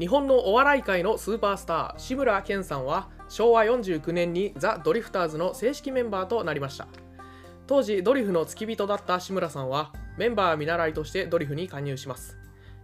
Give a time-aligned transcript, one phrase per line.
[0.00, 6.88] 日本のお笑い界のスーパースター志村けんさんは昭和49年にザ・ドリフターズの正式メンバーとなりました。
[7.66, 12.38] 当時ドリフの付き人だった志村さんはメンバー見習いとしてドリフに加入します。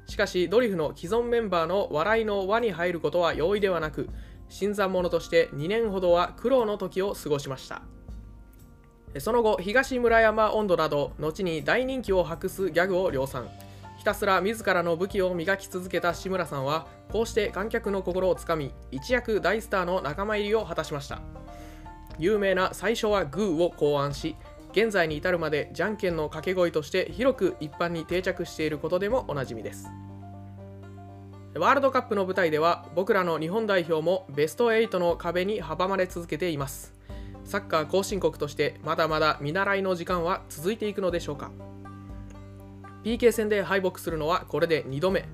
[0.06, 4.10] しかしドリフの既存メンバーの笑いの輪に入ることは容易ではなく
[4.51, 7.80] 新参者として2年ほどは苦労の時を過ごしました。
[9.20, 13.48] その後東村山温度など後に大人気を博すギャグを量産。
[14.06, 21.20] たすら自らの武器を磨き続けた志村さんはこうして観客の心をつかみ一躍大スターの仲間入りを果たしました。
[22.16, 24.37] 有名な最初はグーを考案し
[24.70, 29.88] 現在に至るまでじゃんけんの掛け声として広く一般に定着していることでもおなじみです。
[31.57, 36.95] ワールドカップの舞台では僕らの日本代表もベスト8の壁に阻まれ続けています。
[37.45, 41.51] サッカー後進国としてまだまだ見習いの時間は続いていくのでしょうか。
[43.06, 45.29] PK 戦で敗北するのはこれで2度目。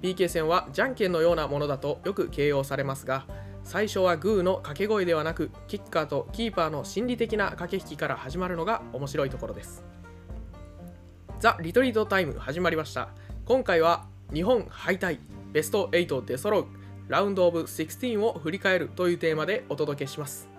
[0.00, 3.26] PK 戦はじゃんけんのようなものだとよく形容されますが
[3.64, 9.84] 最初はグーの掛け声ではなくキッカーとキーパーの心理的な駆け引きから始まるのが面白いところです。
[11.40, 13.08] ザ・リトリートタイム始まりました。
[13.44, 15.18] 今回は日本敗退
[15.50, 16.66] ベスト8出揃う
[17.08, 20.55] ラウンドオブ16を振り返るというテーマでお届けします。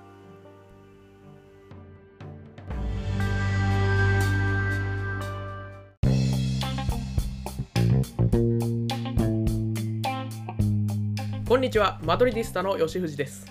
[11.68, 13.46] にちはマドリディスタの吉藤です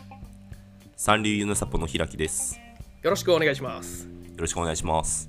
[0.97, 2.59] 三流ユナサポの開きです。
[3.03, 5.29] よろしくお願いしますよろしくお願いします。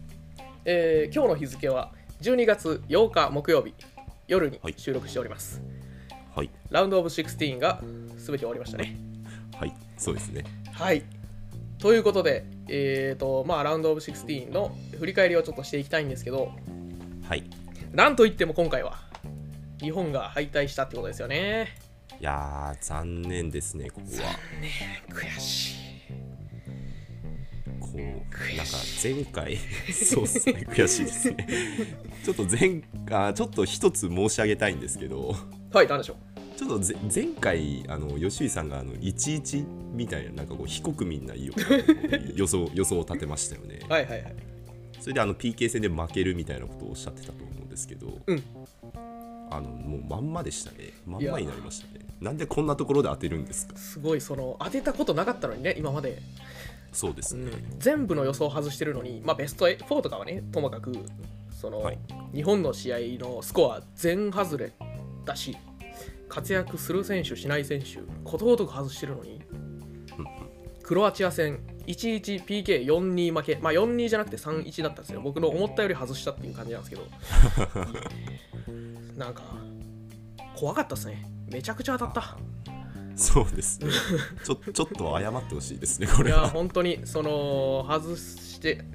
[0.64, 3.74] えー今日の日付は12月8日木曜日
[4.30, 5.62] 夜にはい収録しております、
[6.34, 6.50] はい。
[6.70, 7.82] ラウンドオブ16が
[8.16, 8.96] 全て終わりましたね
[9.60, 9.74] はい。
[9.98, 10.46] そうですね。
[10.72, 11.04] はい
[11.80, 16.54] ということでえーとまあラウンドオブ16の振り返りをちょっとしていきたいんですけど
[17.28, 17.40] はい。
[17.40, 17.44] い
[17.92, 18.98] なんといっても今回は
[19.82, 21.86] 日本が敗退したってことですよね
[22.24, 24.40] やー、残念ですね、ここは。
[25.10, 25.76] 悔しい。
[27.80, 29.58] こう、悔なんか前回、
[29.94, 31.48] そうっすね、悔しいですね。
[32.24, 32.82] ちょっと前
[33.12, 35.36] あちょっと一つ申し上げたいんですけど、
[35.72, 36.14] はい何でしょ
[36.56, 36.58] う？
[36.58, 41.54] ちょっとぜ前回、あの吉井さんがあの11みたいな、なんかこう、非国民な意を
[42.36, 43.80] 予想 予想を立てましたよね。
[43.88, 44.36] はいはいはい。
[45.00, 48.44] それであの PK 戦で負けるみたいなことをおっしゃってたと思うんですけど、うん。
[49.50, 50.90] あのもうまんまでしたね。
[51.06, 53.78] まんまになりましたねなんでこんなところで当てるんですか？
[53.78, 56.22] すごいその当てたことなかったのにね今まで、
[56.92, 60.94] そうですね、うん、全部の予想を外してるのにまあベスト4とかはねともかく
[61.52, 61.98] その、はい。
[62.34, 64.74] 日本の試合のスコア全外れ
[65.26, 65.58] だし
[66.30, 69.42] 活躍する選手しない選手ことごとく外してるのに
[70.84, 73.60] クロアチア戦 11PK42 負け。
[73.62, 75.22] まあ42じゃなくて31だったんですよ。
[75.22, 77.04] 僕の思ったより外したっていう感じなんですけど。
[79.18, 79.44] なんか
[80.56, 82.38] 怖かったですねめちゃくちゃ当たった。
[83.16, 83.90] そうですね。
[84.44, 88.86] ちょ ちょっと謝ってほしいですねこいやれは本当にその外して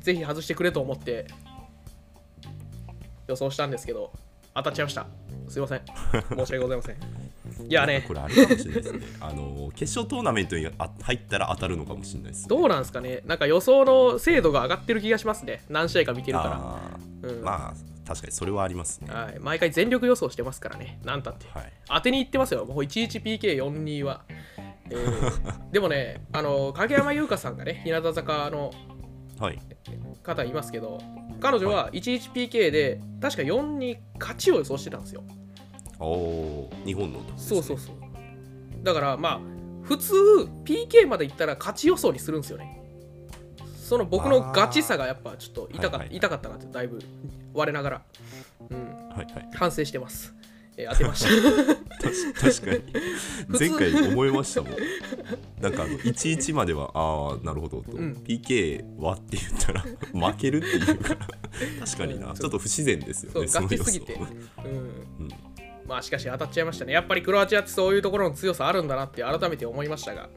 [0.00, 1.26] ぜひ外してくれと思って
[3.26, 4.12] 予想したんですけど
[4.54, 5.06] 当たっちゃいました。
[5.48, 5.82] すいません。
[6.12, 6.96] 申し訳ございません。
[7.68, 8.04] いやね。
[8.06, 9.06] これあれかもしれないですね。
[9.20, 13.22] あの決勝トーナメントにあ入ったら当たるのかもしれないです、ね、どうなんですかね。
[13.26, 15.64] なんか予想の精度が上がってる気がしますね。
[15.68, 16.44] 何試合か見てるか
[17.22, 17.40] あら、うん。
[17.40, 17.74] ーまあ
[18.10, 19.14] 確かにそれはありますね。
[19.14, 20.98] はい、毎回全力予想してますからね。
[21.04, 21.46] なんたって。
[21.54, 21.72] はい。
[21.86, 22.64] 当てにいってますよ。
[22.64, 24.24] もう 11PK42 は、
[24.90, 28.72] えー でもねあの影山優香さんがね日向坂の
[29.38, 29.60] はい。
[30.24, 30.98] 方いますけど
[31.40, 35.22] 彼女は 11PK で確か4に勝ちを予想してたんですよ。
[36.00, 37.26] お日本のね。
[37.36, 37.94] そうそうそう。
[38.82, 39.40] だからまあ
[39.84, 40.14] 普通
[40.64, 42.79] PK までいったら勝ち予想にするんですよね
[43.90, 47.00] その僕のガチさがやっぱちょっと痛か,、はいはい痛かったなってだいぶ
[47.52, 48.02] 我ながら、
[48.70, 49.50] うん、はいはい。
[49.52, 50.32] 反省してます、
[50.76, 51.30] えー当てました。
[52.40, 53.58] 確かに。
[53.58, 54.76] 前回思いましたもん。
[55.60, 58.12] なんかあの11まではああなるほどと、うん。
[58.24, 59.82] PK はって言ったら
[60.30, 61.14] 負けるっていうか。
[61.14, 61.28] ら
[61.84, 62.34] 確かにな、うん。
[62.36, 64.22] ちょっと不自然ですよそうガチすぎて、うん。
[64.22, 65.28] うん。
[65.84, 66.92] まあしかし当たっちゃいましたね。
[66.92, 70.30] やっぱりクロアチアってそういうところの強さあるんだなって改めて思いましたが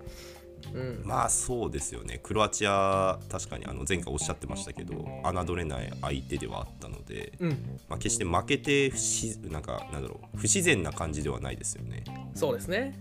[0.74, 1.02] うん。
[1.06, 2.20] まあそうですよね。
[2.22, 7.50] クロアチア確かにあの前回おっしゃってましたけど侮れない相手ではあったので、うん。
[7.88, 12.04] まあ、決して負けて不自なんかなんだろう不自然な感じではないですよね。
[12.36, 12.98] そうですね。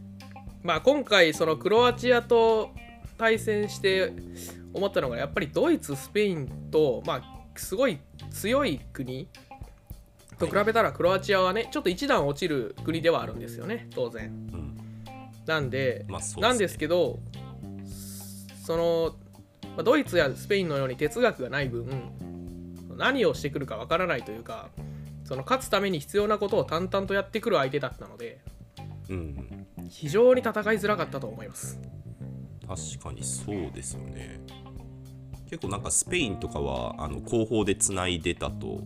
[0.62, 2.70] まあ今回そのクロアチアと
[3.18, 4.12] 対戦して
[4.72, 7.98] 思ったのがやっぱりドイツ、スペインとまあすごい
[8.30, 9.28] 強い国
[10.38, 14.26] と比べたらクロアチアはねちょっと一段落ちる国ではあるんですよね当然。
[14.26, 14.78] うん。
[15.46, 16.42] なんでまあですね。
[16.42, 17.18] なんですけど
[18.64, 19.14] その
[19.76, 21.86] まあドイツやスペインのように哲学がない分
[22.96, 24.68] 何をしてくるかわからないというか
[25.24, 28.40] その勝つために必要なことを淡々とやってくる相手だったので。
[29.08, 29.62] うんうん
[29.92, 31.78] 非常に戦いづらかったと思います。
[32.66, 34.40] 確かにそうですよね
[35.50, 38.80] 結構なんかスペインとかはあの後方でつないでたと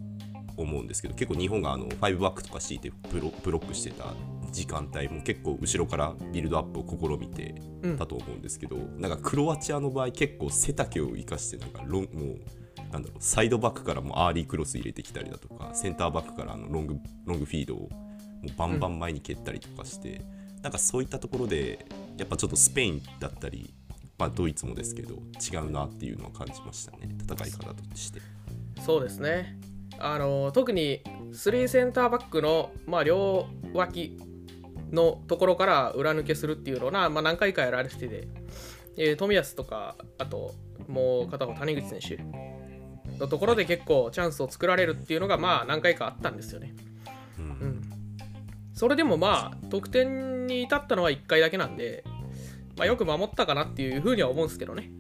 [0.56, 4.14] 思うんですけど結構日本があの5バックとか敷いてブロブロックしてた
[4.50, 17.88] 時間帯も結構後ろからビルドアップを試みてうんたと思うんですけど、なんかクロアチアの場合結構背丈を生かしてなんかロンもうなんだろうサイドバックからもアーリークロス入れてきたりだとかセンターバックからあのロングロングフィードをも
[18.44, 20.23] うバンバン前に蹴ったりとかして、
[20.62, 21.87] なんかそういったところで
[22.17, 23.75] やっぱちょっとスペインだったり、
[24.19, 25.17] まあ、ドイツもですけど
[25.52, 28.20] 違うなっていうのは感じましたね戦い方として。
[28.85, 29.59] そうですね。
[29.99, 31.03] あの特に
[31.33, 34.19] 3センターバックの、まあ、両脇
[34.93, 38.29] のところから裏抜けするっていうのが、まあ、何回かやられてて、
[38.97, 40.55] えー冨安とかあと
[40.88, 46.75] もう片方谷口選手のところで結構チャンスを作られるっていうのがまあ何回かあったんですよね。
[47.38, 47.83] うんうん、
[48.75, 52.05] それでもまあ得点に至ったのは1回だけなんで、
[52.77, 54.91] まあ、よく守ったかなっていうふうには思うんですけどね。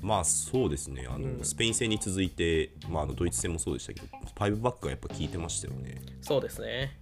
[0.00, 1.06] まあそうですね。
[1.08, 1.44] あの、うん。
[1.44, 4.06] スペイン戦に続いて、まあ、あのドイツ戦もそうでしたけど
[4.36, 6.00] 5バックがやっぱ効いてましたよね。
[6.22, 6.98] そうですね。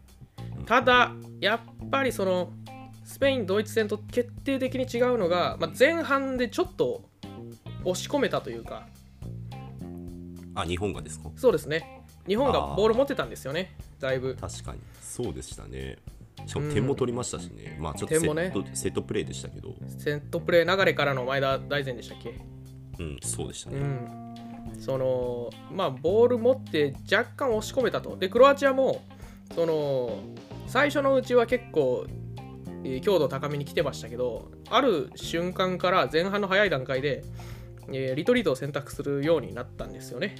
[0.66, 2.52] ただ、やっぱりその
[3.04, 7.08] スペイン、ドイツ戦と決定的に違うのが、まあ、前半でちょっと
[7.84, 8.86] 押し込めたというか、
[10.54, 11.30] あ日本がですか？
[11.36, 14.36] そうですね、日本がボール持ってたんですよね、だいぶ。
[14.40, 14.80] 確かに。
[15.00, 15.98] そうでしたね。
[16.46, 18.52] しかも点も取りましたしね、まあちょっとセ点もね。
[18.54, 19.74] ット,、セットプレーでしたけど。
[19.98, 22.34] セットプレー流れからの前田大然でしたっけ？
[22.98, 24.80] うんそうでしたね、うん。
[24.80, 28.16] その、まあ、ボール持って若干押し込めたと。
[28.16, 29.02] で、クロアチアも、
[29.54, 30.18] その、
[30.66, 32.06] 最初のうちは結構、
[32.84, 37.24] えー強度高めに来てましたけど、ある瞬間から前半の早い段階で、
[37.88, 40.36] えーリトリートを選択するようになったんですよね。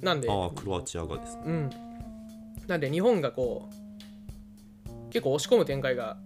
[0.00, 1.70] なんで、ああクロアチアがですねうん。
[2.66, 3.84] なんで、日本がこう、
[5.10, 6.16] 結構押し込む展開が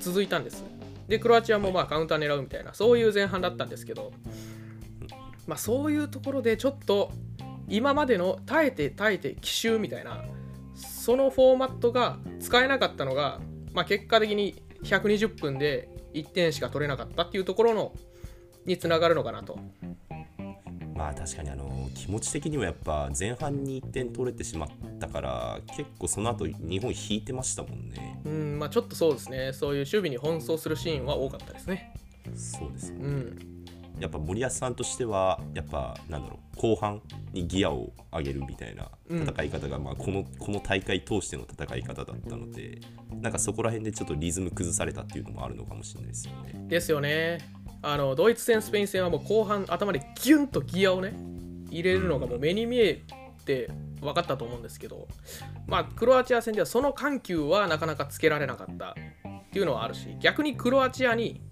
[0.00, 0.64] 続いたんです。
[1.08, 4.12] で、クロアチアもまあカウンター狙うみたいな、そういう前半だったんですけど、
[5.46, 7.10] まあそういうところでちょっと、
[7.68, 10.24] 今までの耐えて耐えて奇襲みたいな、
[10.74, 13.40] そのフォーマットが使えなかったのが、
[13.72, 17.92] まあ、結果的に120分で1点しか取れなかったっていうところの
[18.66, 19.58] につながるのかなと。
[20.94, 24.68] まあ確かにあの気持ち的にもやっぱ前半に1点取れてしまっ
[25.00, 31.94] たから結構その後日本引いてましたもんねうん、まあちょっとそうですね、そういう守備に奔走するシーンは多かったですね。
[32.34, 33.38] そうですよねうん、
[34.00, 37.00] やっぱ森保さんとしてはやっぱなんだろう後半
[37.32, 42.80] にギアを上げるみたいな戦い方が、まあ、このこの大会通しての戦い方だったので
[43.20, 46.66] なんかそこら辺でちょっとリズム崩されたっていうのもあるのかもしれないですよね。
[46.68, 47.38] ですよね。
[47.82, 51.14] あのドイツ戦、スペイン戦はもう後半、頭でギュンとギアをね、
[51.70, 53.02] 入れるのがもう目に見え
[53.44, 53.70] て
[54.00, 55.06] 分かったと思うんですけど、
[55.66, 58.94] まあ、クロアチア戦ではその緩急はなかなかつけられなかったっ
[59.52, 61.42] ていうのはあるし、逆にクロアチアに、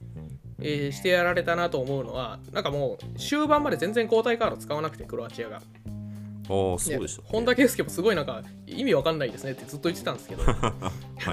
[0.65, 5.57] えーしてやられたなと思うのは、なんかもう終盤まで全然交代カード使わなくて、クロアチアが。
[5.57, 7.29] ああそうでした、ね。
[7.31, 10.55] 本田圭佑もすごいなんか意味わかんないですねってずっと言ってたんですけど、 は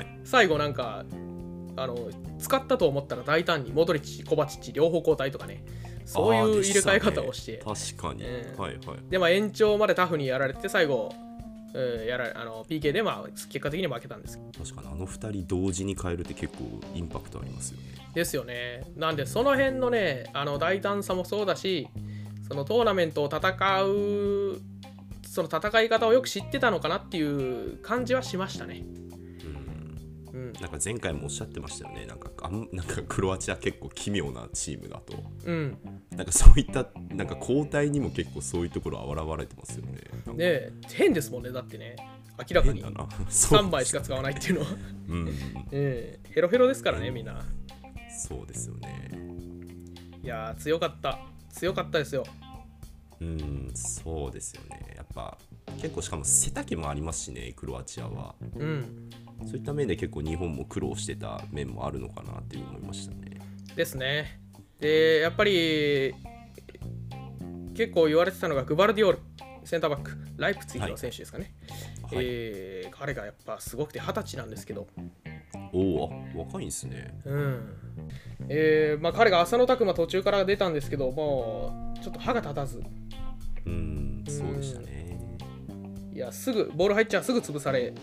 [0.02, 0.08] い。
[0.24, 1.06] 最後なんか
[1.76, 1.98] あの
[2.38, 5.64] 使ったと思ったら大胆にモドリッチ、コバチッチ両方交代とかね。
[6.06, 8.98] そういう入れ替え方をして、ね確かに、えーはいはい。
[9.10, 11.29] でまあ延長までタフにやられて最後、えー
[11.78, 14.40] やらあの PK でまあ結果的に負けたんです。
[14.58, 17.84] 確かにあの2人同時に変えるって結構インパクトありますよね。
[18.14, 18.84] ですよね。
[18.96, 21.88] なんでその辺のねあの大胆さもそうだし
[22.48, 23.40] そのトーナメントを戦
[23.84, 24.62] う
[25.28, 28.84] その戦い方をよく知ってたのかなっていう感じはしましたね
[30.34, 32.06] なんか前回もおっしゃってましたよね。
[32.06, 35.24] なんかあんなんかクロアチア結構奇妙なチームだと。
[35.46, 35.78] うん。
[36.12, 40.02] なんかそういったなんか交代にも結構そういうところ現れてますよね。
[40.12, 41.96] なんかで変ですもんねだってね。
[42.38, 42.82] 明らかに。
[42.82, 43.10] 変だな。
[43.30, 43.62] そう。
[43.62, 44.68] 3枚しか使わないっていうのは、
[45.08, 45.30] うん、
[45.72, 46.30] ええ。
[46.34, 47.44] ヘロヘロですからねみんな。
[48.10, 49.12] そうですよね。
[50.24, 51.20] いやー強かった。
[51.50, 52.24] 強かったですよ。
[53.22, 54.94] うん、そうですよね。
[54.96, 55.38] やっぱ
[55.82, 58.36] 結構しかも背丈もありますしね、クロアチアは。
[58.56, 59.10] うん
[59.46, 63.40] そういった面で結構日本も苦労してた面もあるのかなっていう思いましたね。
[63.76, 64.40] ですね。
[64.80, 66.14] でやっぱり
[67.76, 69.20] 結構言われてたのがグバルディオール
[69.64, 71.54] センターバックライプツィヒの選手ですかね、
[72.04, 74.88] はい、えー彼がやっぱすごくて二十歳なんですけど。
[75.72, 77.14] おお、若いんですね。
[77.26, 77.76] うん。
[78.50, 82.82] えーまあ、彼が浅野拓磨途中から出たんですけどもうちょっと歯が立たず。
[83.66, 85.38] うん、そうでしたね。
[86.14, 87.94] いやすぐボール入っちゃうすぐ潰され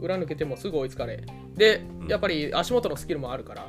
[0.00, 3.68] 裏抜けてもすぐ追いつかれでやっぱり足元のスキルもあるから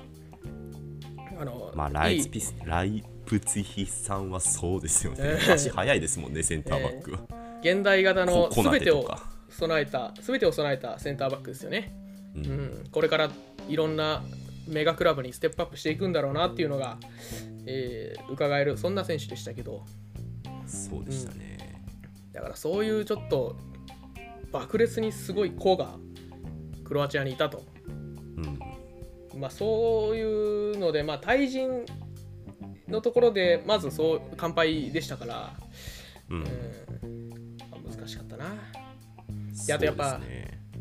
[1.39, 5.19] あのまあ、ライピスライプツィヒさんはそうですよね。
[5.21, 7.19] えー足速いですもんね、センターバックは。
[7.61, 9.09] 現代型の全てを。
[9.49, 11.93] 備えた全てを備えたセンターバックですよね、
[12.35, 12.45] ううん。
[12.45, 13.31] ん、これから
[13.67, 14.23] いろんな
[14.67, 16.97] メガクラブにステップアップしていくんだろうなっていうのが、
[17.65, 19.83] えー伺えるそんな選手でしたけど。
[20.67, 21.81] そうでしたね、
[22.31, 23.57] だからそういうちょっと
[24.51, 25.97] 爆裂にすごい子が
[26.91, 27.63] クロアチアにいたと、
[28.35, 29.39] うん。
[29.39, 31.85] まあ、そういうので、まあ、対人
[32.89, 35.53] のところでまずそう完敗でしたから、
[36.29, 36.43] うん。
[36.43, 37.47] うん。
[37.71, 38.55] まあ難しかったな。
[39.65, 40.19] であとやっぱ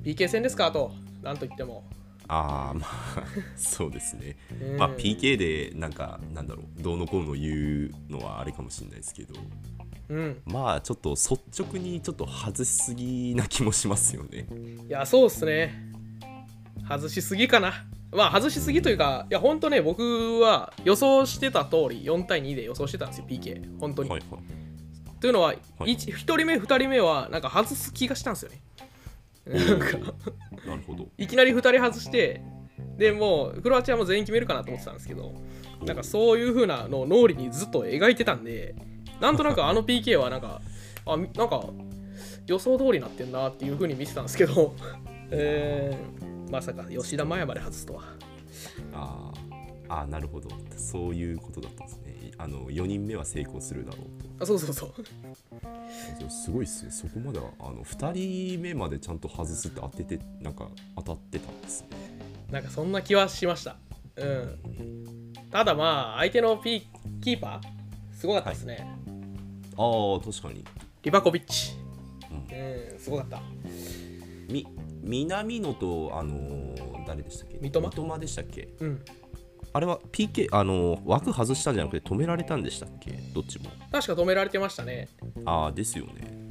[0.03, 0.91] PK 戦ですかと。
[1.23, 1.89] なんといっても、
[2.27, 3.25] ああまあ
[3.55, 4.77] そうですね、うん。
[4.79, 9.35] まあ PK でなんかなんだろうどうのこうの言うのはあれかもしれないですけど。
[10.09, 14.49] うん、まあちょっと率直にちょっと外しすぎな気もしますよね。
[14.89, 15.90] いやそうっすね
[16.91, 17.87] 外しすぎかな。
[18.13, 24.41] まあ外しすぎというかいや本当ね僕は予想してた通り4対2で予想してたんですよ PK 本当に、はいはい。
[25.21, 25.59] というのは、はい。
[25.85, 28.61] 1, 人目2人目はなんか外す気がしたんですよね。
[29.47, 29.87] なんか。
[30.67, 31.07] なるほど。
[31.17, 32.43] いきなり2人外して
[32.97, 35.35] でもうクロアチアも全員決めるかなと思ってたんですけど
[35.85, 38.75] なんかそういう風なのを脳裏にずっと描いてたんで
[39.21, 40.61] なんとなくあの PK はなんか
[41.07, 41.65] あみなんか
[42.47, 44.75] 予想通りになってんなっていう風に見てたんですけど、
[45.31, 48.03] えーまさか吉田麻也まで外すとは。
[48.93, 49.51] あー
[49.89, 50.49] あーなるほど。
[50.77, 52.33] そういうことだったんですね。
[52.39, 54.07] あの4人目は成功するだろう
[54.43, 56.31] あそうそうそう。
[56.31, 56.91] すごいっすね。
[56.91, 58.13] そこまではあの2
[58.57, 61.89] 人目までちゃんと外すって当ててなんか当たってたんですね。
[62.51, 63.77] なんかそんな気はしました。
[64.17, 65.33] うん。
[65.51, 66.89] ただまあ相手のピ
[67.21, 68.87] キーパーすごかったですね、
[69.77, 70.65] ああ確かに。
[71.03, 71.75] リバコビッチ。
[72.31, 72.37] うん。
[72.57, 73.41] うんすごかった。
[74.49, 74.67] み
[75.03, 77.59] 南野とあのー誰でしたっけ？
[77.61, 78.19] 三笘？
[78.19, 78.69] でしたっけ？
[78.81, 79.05] うん。
[79.73, 83.13] あれは PK あのー枠外したんじゃなくて止められたんでしたっけ？
[83.35, 83.71] どっちも。
[83.91, 85.09] 確か止められてましたね。
[85.45, 86.49] ああですよね。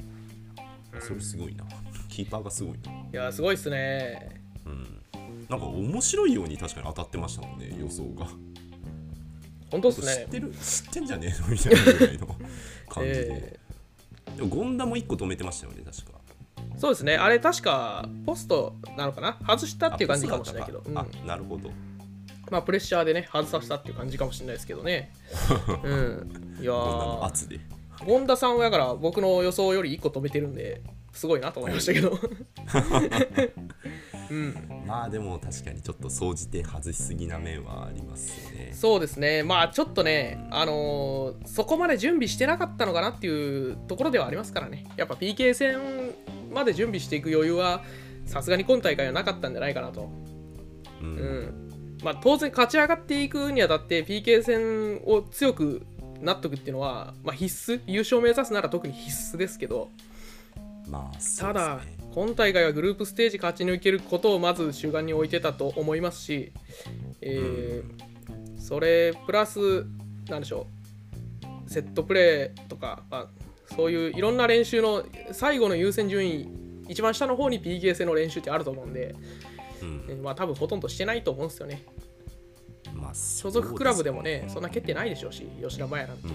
[1.00, 1.64] それすごいな。
[2.08, 2.90] キーパーがすごいな。
[2.92, 4.40] いやすごいっすね。
[4.66, 5.00] うん。
[5.48, 8.26] なんか面白いように確かに当たってましたもんね予想が。
[9.70, 10.50] 本当っす知っねてる？
[10.52, 11.48] 知ってんじゃねえの？
[11.48, 12.26] みたいなぐらいの
[12.88, 13.58] 感じで、 え
[14.36, 16.18] でも権田も1個止めてましたよね確か。
[16.18, 16.19] ー
[16.80, 17.16] そうですね。
[17.16, 19.36] あれ確かポストなのかな？
[19.46, 20.96] 外したっていう感じかもしれないけど、うん。
[20.98, 21.70] あなるほど。
[22.50, 25.12] まあプレッシャーでね外させたっていう感じかもしれないですけどね。
[25.84, 26.56] うん。
[26.58, 26.72] いや
[27.22, 27.60] 圧で。
[28.06, 30.80] 権田さんはだから僕の予想より1個止めてるんで
[31.12, 32.18] すごいなと思いましたけど。
[34.30, 34.54] うん。
[34.86, 38.70] まあでも確かにちょっと総じて外しすぎな面はありますよね。
[38.72, 39.42] そうですね。
[39.42, 44.86] まあちょっとねあのーそこまで準備してなかったのかなっていうところではありますからね。
[44.96, 45.78] やっぱ PK 戦
[46.50, 47.82] まで準備していく余裕は
[48.26, 50.10] さすがに今大会はなかったんじゃないかなと。
[51.00, 51.98] うん、うん。
[52.02, 55.82] まあ、当然勝ち上がっていくにあたって PK 戦を強く
[56.20, 57.80] なっとくっていうのは、まあ、必須。
[57.86, 59.90] 優勝を目指すなら特に必須ですけど。
[60.88, 61.96] まあそうですただね。
[62.12, 66.52] 今大会はグループステージ勝ち抜けることをまず主眼に置いてたと思いますし、
[67.20, 68.10] えー
[68.60, 69.86] それプラス
[70.28, 70.66] なんでしょ
[71.66, 71.70] う。
[71.70, 73.26] セットプレーとか、まあ、
[73.76, 76.48] そういういろんな練習の最後の優先順位
[76.88, 79.14] 一番下の方に PK 戦の練習ってあると思うんで、
[79.80, 80.04] うん。
[80.08, 81.84] えーまあ多分ほとんどしてないと思うんですよね。
[82.94, 86.28] まあ、所属クラブでもねそんな蹴ってないでしょうし吉田麻也なんて、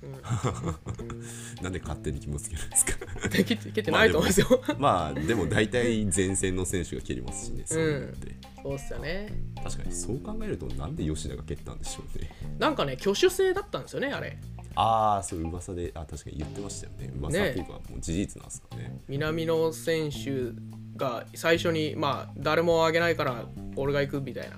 [1.62, 2.92] なんで勝手に決めつけるんですか？
[3.28, 8.36] 蹴って蹴ってないと思うんですよ、まあでも大体前線の選手が蹴りますしね、そういうのって。
[8.62, 9.28] そうっすよね。
[9.62, 12.30] 確かにそう考えるとなんで吉田が蹴ったんでしょうね。
[12.58, 14.38] なんかね挙手制だったんですよねあれ
[14.74, 17.12] ああそう噂であ確かに言ってましたよね。
[17.18, 19.00] 噂っていうか、もう事実なんですかね。
[19.08, 20.52] 南野選手
[20.96, 23.44] が最初にまあ誰もあげないから
[23.76, 24.56] 俺が行くみたいな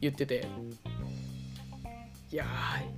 [0.00, 0.46] 言ってて。
[2.32, 2.44] いや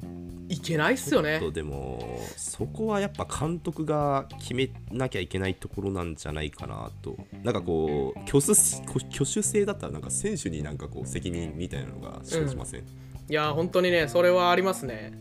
[0.03, 1.39] ーいけないっすよね。
[1.53, 7.19] でもそこはやっぱ監督が決めなきゃいけないところなんじゃないかなと。
[7.45, 12.85] なんかこう挙手挙手制だったらなんか選手になんかこう責任みたいなのが生じません、い
[13.29, 15.13] やー本当にねそれはありますね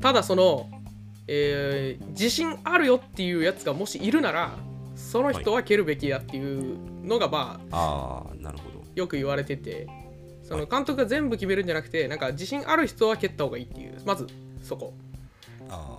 [0.00, 0.68] ただその、
[1.26, 4.56] えー自信あるよっていうやつがもしいるなら
[4.96, 8.84] その人は蹴るべきだっていうのがまあああなるほど。
[8.94, 9.86] よく言われてて
[10.42, 14.26] その監督が全部決めるんじゃなくてなんか自信ある人は蹴った方がいいっていうまず
[14.62, 14.94] そこ。
[15.70, 15.98] あ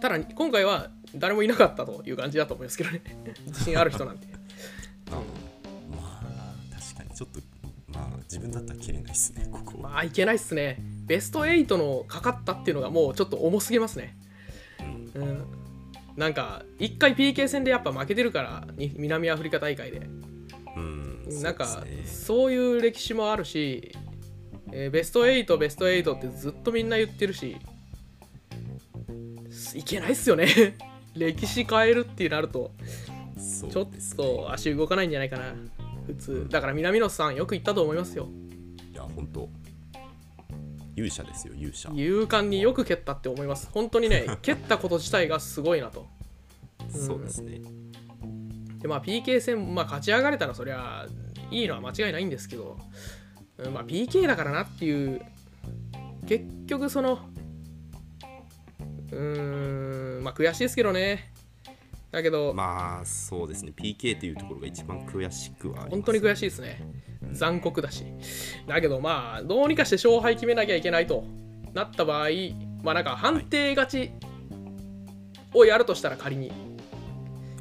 [0.00, 3.02] ただ今回は誰もいなかったという感じだと思いますけどね。
[3.46, 4.26] 自信ある人なんて。
[4.26, 4.30] ー
[5.10, 6.24] あーまあ
[6.80, 7.40] 確かにちょっと
[7.94, 10.78] まあ自分だったら蹴れないですねここは、まあいけないっすね。
[11.06, 14.16] ベスト8のかかったっていうのがもうちょっと重すぎますね。
[15.14, 15.22] うん。
[15.22, 15.44] うん。
[16.16, 20.08] なんか1回 PK 戦でやっぱ負けてるからに南アフリカ大会で。
[20.76, 23.92] うんなんかそういう歴史もあるし、
[24.72, 27.56] えーベスト8ベスト8ってずっとみんな言ってるし
[29.74, 30.48] いけないっすよね。
[31.16, 32.72] 歴史変えるってなると
[33.38, 35.54] そうちょっと足動かないんじゃないかな
[36.06, 36.46] 普通。
[36.50, 38.28] だから南野さんよく言ったと思いますよ。
[38.92, 39.48] いや本当。
[40.96, 41.90] 勇者ですよ勇者。
[41.90, 43.68] 勇敢によく蹴ったって思います。
[43.72, 46.06] 本当にね 蹴ったこと自体がすごいなと。
[46.90, 47.60] そうですね。
[48.80, 51.06] でまあ PK 戦、まあ、勝ち上がれたらそりゃ
[51.50, 52.78] いいのは間違いないんですけど、
[53.58, 55.22] うんまあ、PK だからなっていう
[56.26, 57.18] 結局その
[59.10, 61.33] うーんまあ悔しいですけどね
[62.14, 63.72] だけど、まあそうですね。
[63.76, 66.80] PK というところが一番悔しくはあります本当に悔しいですね。
[67.32, 68.04] 残酷だし。
[68.68, 71.24] だけどまあどうにかして勝敗決めなきゃいけないと
[71.72, 72.28] なった場合
[72.84, 74.12] まあなんか判定勝ち
[75.54, 76.52] をやるとしたら仮に。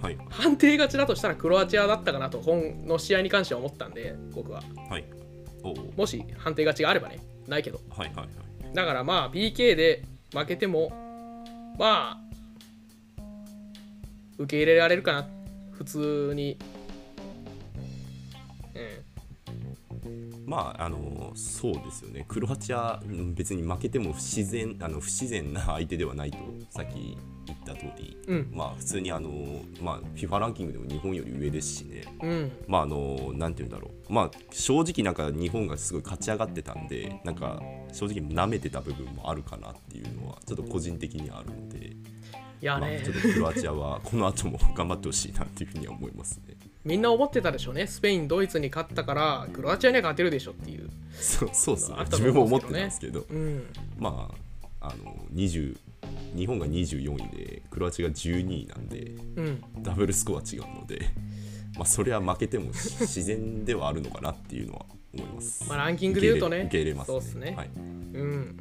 [0.03, 0.17] はい。
[0.29, 4.61] 判定勝ちだとしたらクロアチアだったかなと本の試合に関しては思ったんで僕は。
[4.87, 5.05] はい。
[5.97, 7.17] もし判定勝ちがあればね。
[7.47, 7.81] ないけど。
[7.89, 8.75] はいはいはい。
[8.75, 10.91] だからまあ PK で負けても
[11.79, 12.22] まあ
[14.43, 15.27] 受け入れられるかな？
[15.71, 16.57] 普通に。
[20.05, 20.45] うん。
[20.45, 22.25] まああのそうですよね。
[22.27, 26.37] クロアチアうん別に負けても不自然あの不自然な相手ではないと
[26.69, 28.51] さっき言った通り、うん。
[28.53, 29.29] まあ普通にあの、
[29.81, 32.03] まあ、FIFA ランキングでも日本より上ですしね。
[32.21, 32.51] うん。
[32.67, 34.13] まああのなんて言うんだろう。
[34.13, 37.61] まあ正直なんか日本がすごい勝ち上がってたんでなんか
[37.93, 41.95] 正直舐めてた部分もあるかなっていうのはちょっと個人的にはあるので、
[42.69, 46.55] まあ、いやねちょっとクロアチアはこの後も頑張ってほしいなっていうふうには思いますね。
[46.85, 47.87] みんな思ってたでしょうね。
[47.87, 50.89] スペインドイツに勝ったからクロアチアには勝てるでしょっていう。
[51.13, 51.97] そうそうっすね。
[52.05, 53.25] 自分も思ってたんですけど。
[53.29, 53.65] うん。
[53.97, 54.29] ま
[54.81, 55.77] ああの20
[56.35, 59.63] 日本が24位でクロアチアが12位なんでうん。
[59.81, 60.99] ダブルスコア違うので、
[61.75, 65.65] まあ、それは負けても自然ではあるのかなっていうのは思います。
[65.67, 66.63] まあランキングで言うとね。
[66.63, 67.19] 受け入れますね。
[67.19, 67.53] そうっすね。
[67.55, 68.57] はい、うん。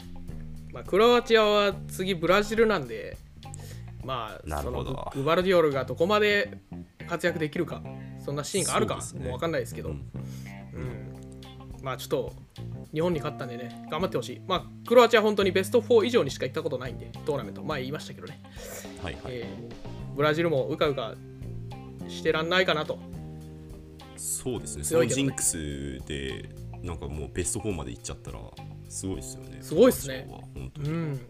[0.72, 3.16] まあクロアチアは次ブラジルなんで
[4.04, 5.10] まあそのなるほど。
[5.14, 6.58] ググバルディオルがどこまで
[7.08, 7.82] 活躍できるか
[8.24, 9.02] そんなシーンがあるかね。
[9.20, 9.98] もう分かんないですけど、ううん。
[9.98, 10.02] ん
[11.82, 12.32] まあちょっと
[12.92, 14.42] 日本に勝ったんでね頑張ってほしい。
[14.46, 17.62] まあクロアチア本当にベスト4以上にしか行ったことないんでトーナメント。
[17.62, 18.40] 前言いましたけどね、
[19.02, 19.22] はいはい。
[19.28, 21.14] えーブラジルもうかうか
[22.06, 22.98] してらんないかなと。
[24.16, 24.82] そうですね。
[24.84, 25.04] ね。
[25.04, 26.50] のジンクスで
[26.82, 28.38] なんかもうベスト4まで行っちゃったら
[28.90, 29.58] すごいですよね。
[29.62, 30.26] すごいっすね。
[30.28, 31.20] 本当に、うん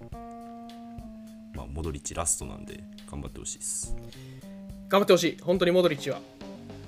[1.55, 3.95] まあ、モドリッチラストなんで頑張ってほしいです。
[4.89, 5.39] 頑張ってほしい。
[5.43, 6.21] 本当にモドリッチは。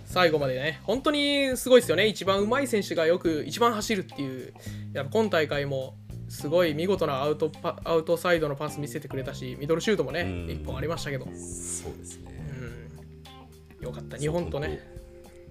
[0.06, 0.80] 最後までね。
[0.84, 2.06] 本当にすごいですよね。
[2.06, 4.54] 一番うまい選手がよく一番走るっていう。
[4.92, 5.96] やっぱ今大会も
[6.28, 10.28] すごい見事なアウトパアウトサイドのパス見せてくれたしミドルシュートもねうん。
[10.46, 11.34] 1本ありましたけど、そう
[11.98, 12.32] ですね。
[13.80, 14.16] うん、よかった。
[14.16, 14.80] 日本とね。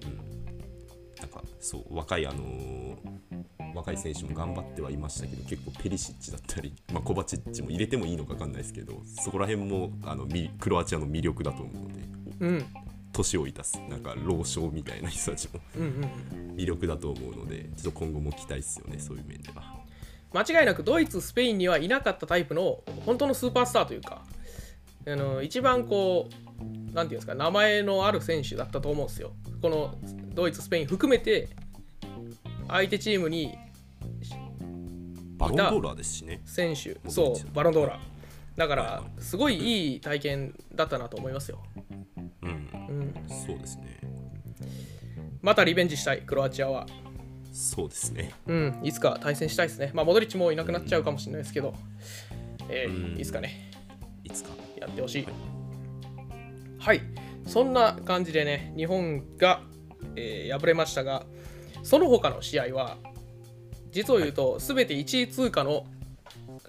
[0.05, 2.95] うん、なんかそう若いあのー
[3.73, 12.01] 若い選手も頑張ってはいましたけど結構ペリシッチだったり、まあ、コバチッチも入れてもいいのか分かんないですけどそこら辺もあのみクロアチアの魅力だと思うので
[12.39, 12.65] うん。
[13.13, 15.59] 年老いたすなんか老将みたいな人たちも
[16.55, 19.83] 魅力だと思うのでちょっと今後も期待ですよねそういう面では。
[20.33, 24.23] 間違いなくドイツスペインにはいなかったタイプの本当のスーパースターというか
[25.05, 26.27] あの一番こ
[26.59, 29.31] うなんていうんですか名前のある選手だったと思うんですよ。
[29.61, 29.95] この
[30.33, 31.49] ドイツスペイン含めて
[32.67, 33.55] 相手チームに
[35.49, 36.41] バロンドーラーですしね。
[36.45, 36.95] 選手。
[37.03, 37.99] 僕そうバロンドーラ
[38.55, 41.59] だかはいらすごいいい体験だったなと思いますよ、
[42.43, 43.99] うん、うん、そうですね。
[45.41, 46.85] またリベンジしたいクロアチアは。
[47.51, 48.31] そうですね。
[48.47, 48.79] うん。
[48.81, 49.91] いつか対戦したいですね。
[49.93, 51.73] まあモドリッチもういなくなっちゃうかもしれないですけど、
[52.69, 53.19] えーうん。
[53.19, 53.71] いつかね。
[54.23, 54.51] いつか。
[54.79, 55.27] やってほしい。
[56.79, 57.01] はい、
[57.45, 59.61] そんな感じでね、日本が、
[60.15, 61.25] えー敗れましたが、
[61.83, 62.97] その他の試合は、
[63.93, 65.85] 実を言うと、すべて1位通過の、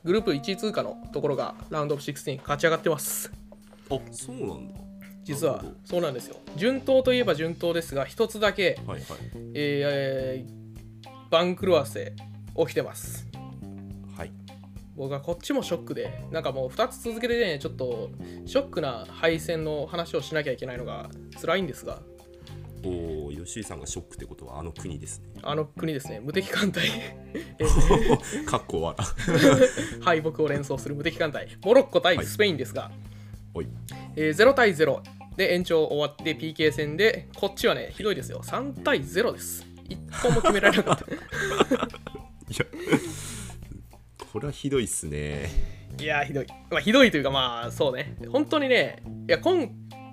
[0.04, 3.32] グループ1位通過のところがラウンドオブ16勝ち上がってます。
[3.90, 4.74] あそうなんだ。
[5.24, 6.36] 実はそうなんですよ。
[6.56, 9.18] 順当といえば順当ですが、一つだけ、どはいはい。
[9.54, 10.64] えー
[11.34, 12.12] 番狂わせ
[12.56, 13.26] 起きてます。
[14.16, 14.30] はい。
[14.94, 18.10] 僕はこっちもショックでなんかもう2つ続けてねちょっと
[18.46, 21.10] ショックな敗戦の話をしなきゃいけないのが
[21.40, 21.98] 辛いんですが
[23.44, 25.28] 吉井さんがショックってことはあの国ですね。
[25.42, 26.20] あの国ですね。
[26.20, 26.84] 無敵艦隊。
[27.34, 29.04] え ーかっこわら。
[30.02, 31.48] 敗北を連想する無敵艦隊。
[31.64, 32.90] モロッコ対スペインですが、
[33.52, 33.68] おい。
[34.16, 35.02] えー0対0
[35.36, 38.40] で延長終わって PK 戦でこっちはねひどいですよ。
[38.42, 39.66] 3対0です。
[39.88, 41.04] 1本も決められなかった。
[41.12, 42.66] いや、
[44.32, 45.50] これはひどいっすね。
[46.00, 48.16] いやーひどい、まあ、ひどいというかまあそうね。
[48.30, 49.68] 本当にねいや今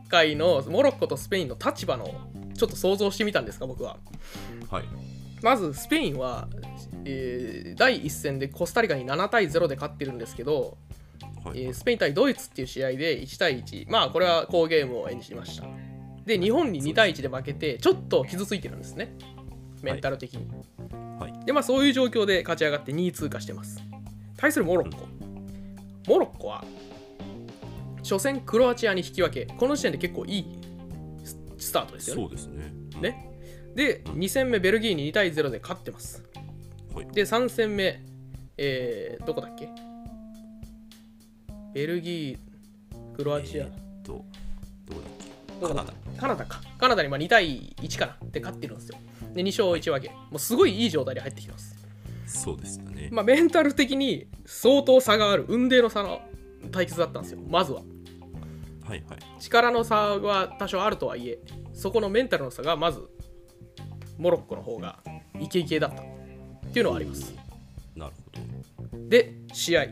[0.10, 3.98] 回のモロッコとスペインの立場のちょっと想像してみたんですか僕は。
[4.70, 4.84] はい。
[5.42, 6.48] まずスペインは、
[7.06, 10.78] えー第1戦でコスタリカに7対0で勝ってるんですけど、
[11.44, 11.64] はい。
[11.64, 15.66] えースペイン対ドイツっていう試合で1対1まあこれは好ゲームを演じました。
[16.26, 19.16] で日本に2対1で負けてちょっと傷ついてるんですね。
[19.82, 20.48] メンタル的に、
[21.20, 21.46] はい。
[21.46, 23.82] でまあそういう状況で勝ち上がって2位通過してます。
[24.38, 25.08] 対するモロッコ、
[26.08, 26.64] モロッコは
[28.04, 29.52] 初戦クロアチアに引き分け。
[29.54, 30.46] この時点で結構いい
[31.62, 32.22] ススタートですよね。
[32.24, 32.74] そうですね。
[32.96, 33.02] うん。
[33.02, 33.28] ね。
[33.76, 36.24] で2戦目ベルギーに2対0で勝ってます。
[36.94, 37.08] はい。
[37.14, 38.02] で3戦目
[38.58, 39.70] えー、どこだっけ？
[41.74, 44.26] ベルギークロアチア、えーっと
[44.90, 45.62] どこだっけ？
[45.62, 45.94] カナダ。
[46.20, 46.62] カナダか。
[46.78, 48.14] カナダにまあ2対1かな。
[48.14, 48.98] って勝ってるんですよ。
[49.34, 50.14] で2勝1分け。
[50.14, 51.76] もうすごいいい状態で入ってきてます。
[52.28, 55.46] そうでしたね、まあメンタル的に相当差がある。
[55.50, 56.22] 運命の差の
[56.72, 57.40] 対決だったんですよ。
[57.48, 57.82] まずは
[58.92, 59.20] はいはい。
[59.40, 61.40] 力の差は多少あるとはいえ
[61.74, 63.08] そこのメンタルの差がまず
[64.18, 65.00] モロッコの方が
[65.40, 66.06] イケイケだったっ
[66.74, 67.34] ていうのはあります。
[67.96, 68.14] なる
[68.76, 69.10] ほど。
[69.10, 69.86] で試合。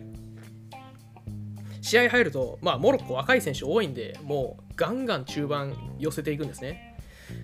[1.81, 6.97] 試合入ると、まあ、モロッコ若い選手多いんでもうガンガン中盤寄せていくんですね、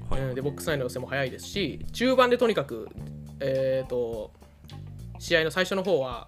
[0.10, 0.22] はい。
[0.22, 2.90] うんでボックス内の寄せも早いですし中盤でとにかく
[3.40, 4.32] えっ、と
[5.20, 6.28] 試合の最初の方は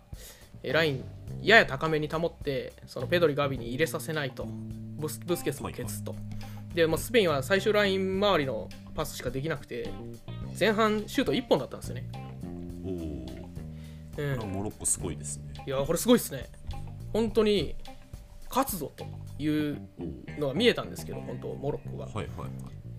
[0.63, 1.03] えーライン
[1.41, 4.47] やや高めに保ってそのペドリ・ガビに入れさせないと
[4.97, 6.15] ブスブスケスもケツと、
[6.73, 9.91] でもうスペインは最終ライン周りのパスしかできなくて
[10.59, 12.09] 前半シュート1本だったんですよね、
[12.83, 13.27] おお
[14.17, 15.53] うん、モロッコすごいですね。
[15.65, 16.49] いやこれすごいですね。
[17.13, 17.75] 本当に
[18.49, 19.05] 勝つぞと
[19.39, 19.81] いう
[20.37, 22.49] おのが見えたんですけど本当モロッコが、おはいはいはい。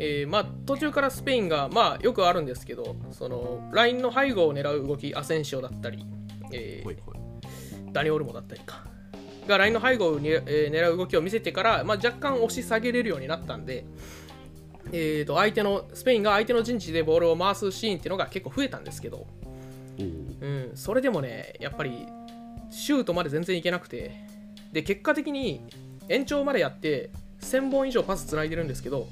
[0.01, 6.07] えーまあ、途中からスペインがまあよくあるんですけどそのラインの背後を狙う動きアセンシオだったり、
[6.53, 7.93] えーはいはい。
[7.93, 8.85] ダニオルモだったりか
[9.49, 13.85] がラインの背後をに、えー狙う動きを見せてから、まあ、若干押し下げれるようになったんで、
[14.93, 19.27] えー、と相手のスペインが相手の陣地でボールを回すシーンっていうのが結構増えたんですけど、
[19.99, 22.07] うん、それでもねやっぱり
[22.71, 24.15] シュートまで全然いけなくて
[24.73, 25.63] で結果的に
[26.09, 29.09] 延長までやって1000本以上パスつないでるんですけど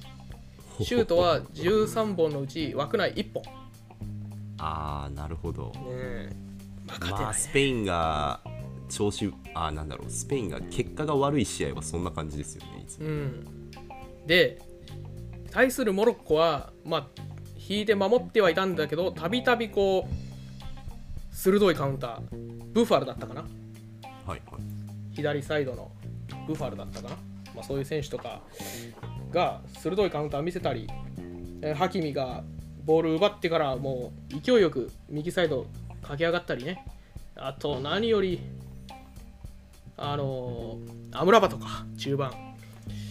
[0.83, 3.43] シュートは13本のうち枠内1本、
[4.59, 5.73] ああなるほど。
[5.75, 6.47] うん
[6.87, 8.41] まあ、勝てない、まあスペインが
[8.89, 13.07] 調子あーなんだろうスペインが結果が悪い試合はそんな感じですよねいつも。
[13.07, 13.71] うん、
[14.27, 14.61] で
[15.51, 17.07] 対するモロッコはまあ
[17.69, 23.43] 引いて守ってはいたんだけどたびたびこう鋭いカウンターブファルだったかな。
[23.43, 23.49] はい
[24.29, 24.41] はい。
[25.13, 25.91] 左サイドの
[26.47, 27.17] ブファルだったかな、
[27.55, 28.43] まあ、そういう選手とか
[29.31, 30.87] が鋭いカウンターを見せたり、
[31.63, 32.45] えーハキミが
[32.85, 35.67] ボール奪ってからもう勢いよく右サイド
[36.03, 36.85] 駆け上がったりね。
[37.35, 38.41] あと何より
[39.97, 42.31] あのーアムラバとか中盤。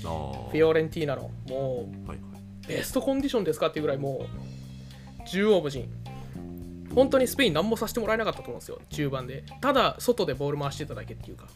[0.01, 2.67] フィオレンティーナのもうはいはい。
[2.67, 4.27] ベストコンディションですかっていうぐらいも
[5.19, 5.89] う縦横無尽。
[6.93, 9.43] 本当にスペイン何もさせてもらえなかったと思うんですよ中盤で。
[9.61, 11.47] ただ外でボール回してただけっていうか。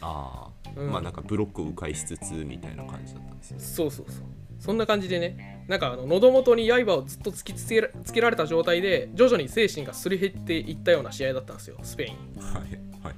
[0.00, 0.90] ああ、うん。
[0.90, 3.64] まあなんかブロックを迂回しつつみたいな感じだったんですよね。
[3.64, 4.24] そうそうそう。
[4.58, 5.64] そんな感じでね。
[5.68, 12.42] なんかあの喉元に刃をずっと突きつけらつけられた状態で徐々に精神がすり減っていったような試合だったんですよスペイン。
[12.42, 12.62] はい
[13.04, 13.14] はい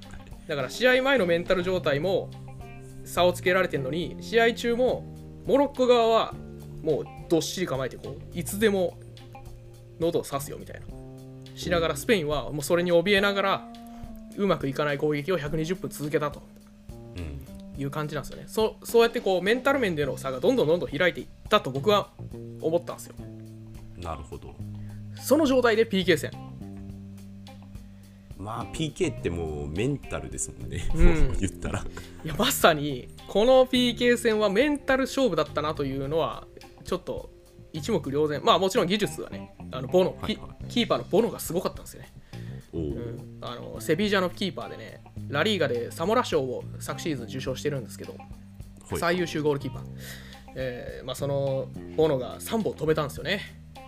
[0.51, 2.29] だから試合前のメンタル状態も
[3.05, 5.05] 差をつけられてるのに試合中も
[5.47, 6.35] モロッコ側は
[6.83, 8.99] もうどっしり構えてこういつでも
[10.01, 10.87] 喉を刺すよみたいな。
[11.55, 13.69] しながらスペインはもうそれに怯えながら
[14.37, 16.43] うまくいかない攻撃を120分続けたと
[17.17, 17.47] うん。
[17.81, 18.45] いう感じなんですよね。
[18.49, 22.09] そそうやってこうメンタル面での差がどんどんどんどん開いていったと僕は
[22.61, 23.15] 思ったんですよ。
[23.99, 24.53] なるほど。
[25.23, 26.50] その状態で PK 戦
[28.41, 31.37] まあ PK ってもうメンタルですもんね、うん。
[31.39, 31.85] 言ったら。
[32.25, 36.47] いやまさにこの PK 戦はメンタル勝負だったなというのは
[36.85, 37.31] ちょっと
[37.73, 38.41] 一目瞭然。
[38.43, 42.13] まあもちろん技術はねあのボノ、はいはキキーパーのボノがすごかったんですよね、
[42.73, 42.79] う。
[42.79, 48.99] ん、あのセビージャのキーパーでねラリーガでサモラ賞を昨シーズン受賞してるんですけどはい。
[48.99, 49.85] 最優秀ゴールキーパー、
[50.57, 53.41] えーまあ、そのボノが3本止めたんですよね、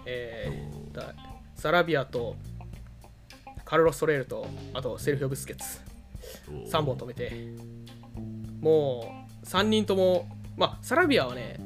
[0.06, 1.14] えーだ
[1.54, 2.34] サラビアと
[3.72, 5.80] カルロス・トレールとあとセルフィオ・ブスケツ。
[6.46, 7.32] お3本止めて。
[8.60, 11.58] もう3人ともまあサラビアはね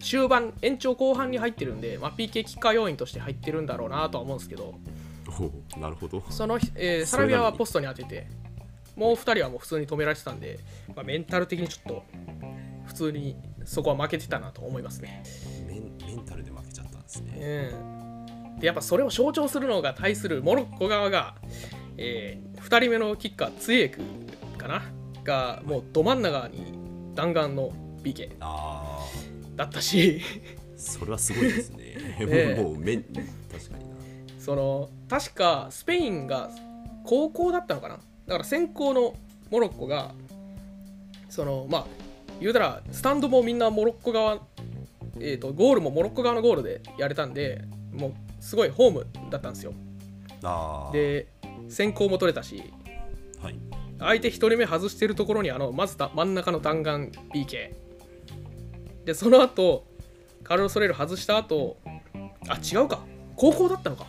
[0.00, 4.74] 終盤延長後半に入ってるんで、まあ、PK キッカー要員として入ってるんだろうなとは思うんですけど。
[5.76, 6.24] おなるほど。
[6.30, 8.26] その、えーサラビアはポストに当てて
[8.96, 10.60] もう2人はもう普通に止められてたんで、
[10.96, 12.04] まあ、メンタル的にちょっと
[12.86, 13.36] 普通に
[13.66, 15.22] そこは負けてたなと思いますね。
[15.66, 17.70] メンメンタルで負けちゃったんですね。
[17.74, 18.07] うん、
[18.60, 21.36] でやっぱそれを象徴するのが対するモロッコ側が、
[21.96, 24.00] え2人目のキッカーツイエク
[24.56, 24.82] かな？
[25.24, 26.72] がもうど真ん中に
[27.14, 27.70] 弾丸の
[28.40, 29.04] あ
[29.56, 30.22] だったし。
[30.76, 31.96] それはすごいですね。
[32.20, 33.96] え もう確かにな。
[34.38, 36.50] その確かスペインが
[37.04, 37.94] 高校だったのかな？
[38.26, 39.14] だから先行の
[39.50, 40.14] モロッコが
[41.28, 41.86] そのまあ
[42.40, 44.38] 言うたらスタンドもみんなモロッコ側、
[45.18, 48.14] えー、とゴールもモロッコ側のゴールでやれたんでもう
[48.48, 49.74] すごいホームだったんですよ。
[50.90, 51.26] で
[51.68, 52.72] 先行も取れたし
[53.42, 53.58] はい。
[53.98, 57.74] 相手1人目外してるところにあのまずだ真ん中の弾丸 PK
[59.04, 59.84] でその後
[60.44, 61.76] カルロス・ソレール外した後
[62.48, 63.00] あ違うか。
[63.36, 64.06] 高校だったのか。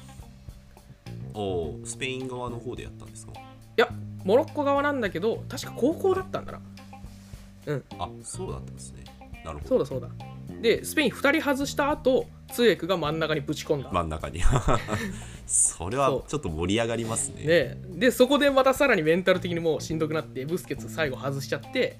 [1.33, 3.33] おースペイン側の方でやったんですか？
[3.33, 3.35] い
[3.75, 3.89] や
[4.23, 6.61] モロッコ側なんだけど確か高校だったんだな。
[7.99, 9.03] あそうだったんですね。
[9.43, 9.85] なるほど。
[9.85, 10.17] そうだそう
[10.49, 10.61] だ。
[10.61, 14.41] でスペイン2人外した後ツエクが真ん中にぶち込んだ、真ん中に。
[15.47, 17.43] それはちょっと盛り上がりますね。
[17.43, 21.99] ででそこでまたさらにメンタル的にもうしんどくなってブスケツ最後外しちゃって、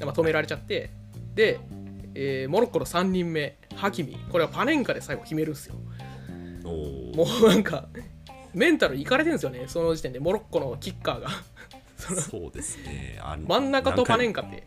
[0.00, 0.90] まあ、止められちゃって
[1.34, 1.60] で、
[2.14, 4.18] えーモロッコの3人目ハキミ。
[4.30, 5.76] これはパネンカで最後決めるんですよ。
[6.64, 7.88] もうなんか
[8.54, 10.20] メンタルいかれてるんですよねその時点で。
[10.20, 11.28] モロッコのキッカーが。
[12.00, 13.20] そうですね。
[13.46, 14.66] 真ん中とパネンカって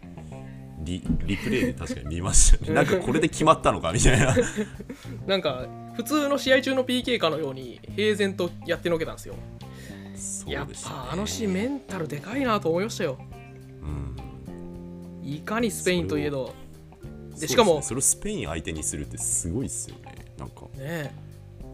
[0.83, 2.73] リリプレイで確かに見ましたね。
[2.75, 4.35] なんかこれで決まったのかみたいな。
[5.27, 9.35] なんか普通の試合中の PK かのように平然とやってのけたんですよ。
[10.47, 13.17] やっぱあのシーンメンタルでかいなと思いましたよ。
[13.81, 15.27] うん。
[15.27, 16.53] いかにスペインといえど。
[17.39, 20.33] でしかもすねそれをスペイン相手にするってすごいっすよね。
[20.37, 21.13] なんかね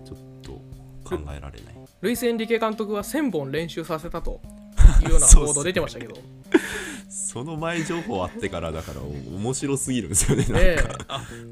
[0.06, 0.52] ちょっと
[1.04, 1.76] 考えられない。
[2.02, 4.39] ルイス・エンリケ監督は1000本練習させたと
[5.04, 6.38] いうような報道 出てましたけど、ね
[7.10, 10.46] その前情報あってからだから面白すぎるんですよね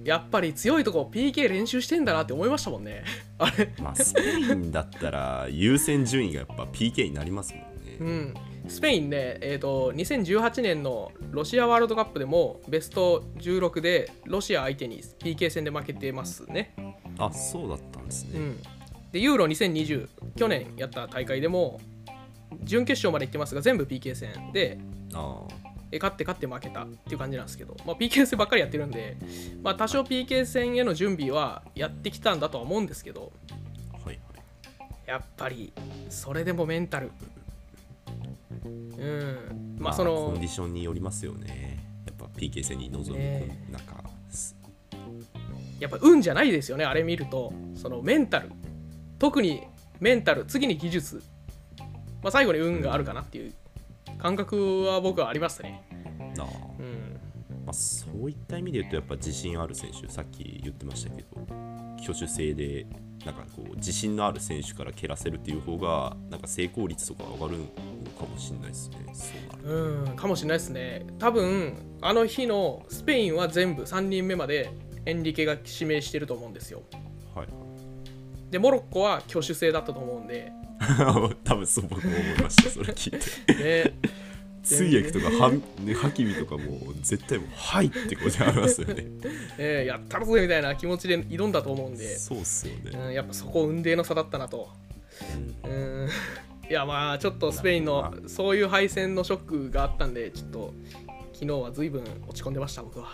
[0.04, 3.04] やっぱり強いとこ PK 練習してんだなって思いましたもんね。
[3.38, 3.74] あれ。
[3.80, 8.34] まあスペインだったら優先順位がやっぱ PK になりますもんね、うん。
[8.68, 16.74] スペインね、えー、と2018年のロシアワールドカップでもベスト16でロシア相手に PK 戦で負けてますね。
[17.20, 18.62] あそうだったんですね、うん、
[19.12, 21.80] でユーロ2020去年やった大会でも
[22.64, 24.80] 準決勝まで行ってますが全部 PK 戦で
[25.12, 29.18] 勝って勝って負けたっていう感じなんですけど、まあ、PK 戦ばっかりやってるんで、
[29.64, 33.32] まあ、多少 PK 戦への準備はやってきたんだとは思うんですけど
[33.94, 34.18] あはいはい。
[35.06, 35.72] やっぱり
[36.10, 37.12] それでもメンタル。
[38.66, 39.78] うん。
[39.80, 41.80] まあそのコンディションによりますよね。
[42.06, 44.56] やっぱ PK 戦に臨む、ねなんかす
[45.80, 47.54] やっぱ運じゃないですよねあれ見ると。
[47.76, 48.52] そのメンタル。
[49.20, 49.64] 特に
[50.00, 50.46] メンタル。
[50.46, 51.24] 次に技術、
[52.28, 53.54] まあ、最後に運があるかなっていう
[54.18, 55.82] 感覚は僕はありましたね。
[56.36, 56.48] なあ。
[56.78, 57.18] うん。
[57.66, 61.28] まあ、そういった意味で言うとやっぱ自信ある選手さっき言ってましたけど
[62.02, 62.86] 挙手制で
[63.26, 67.66] なんかこう自信のある選手から蹴らせるっていう方がなんか成功率とか上がるの
[68.20, 68.98] かもしれないですね。
[69.14, 71.06] そうなるうんかもしれないですね。
[71.20, 74.70] 多分あの日のスペインは全部3人目まで
[75.06, 76.82] エンリケが指名してると思うんですよ。
[77.34, 77.48] はい。
[78.52, 80.52] でモロッコは挙手制だったと思うんで
[81.44, 83.84] 多分そう僕も思いましたそれ聞いて。
[83.86, 83.94] ね。
[84.68, 89.06] 通訳とかは、ね、ハキミとかも絶対もう「はい」ってことありますよね。
[89.58, 94.70] えーやったるぜみたいな気持ちで挑んだと思うんで、そうっすよね、うん、やっぱそこ運命の差だったなと。
[95.64, 95.72] うん。
[95.72, 96.10] うん。
[96.70, 100.74] いやまあちょっとスペインのそういう敗戦のショックがあったんでちょっと
[101.32, 103.08] 昨日は随分落ち込んでました僕は。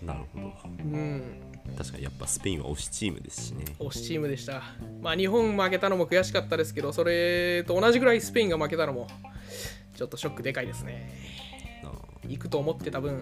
[0.00, 0.54] なるほど。
[0.84, 3.64] うん確かにやっぱスペインは推しチームですしね。
[3.78, 4.62] 推しチームでした。
[5.00, 9.06] まあ日本負けたのも悔しかったですけどそれと同じぐらいスペインが負けたのも
[9.96, 11.12] ちょっとショックでかいですね。
[12.28, 13.12] 行くと思ってた分。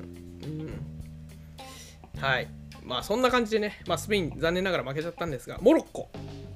[0.45, 2.21] うん。
[2.21, 2.49] はい。
[2.85, 6.09] まあそんな感じでね、まあ、スペイン残念ながら負けちゃったんですがモロッコ、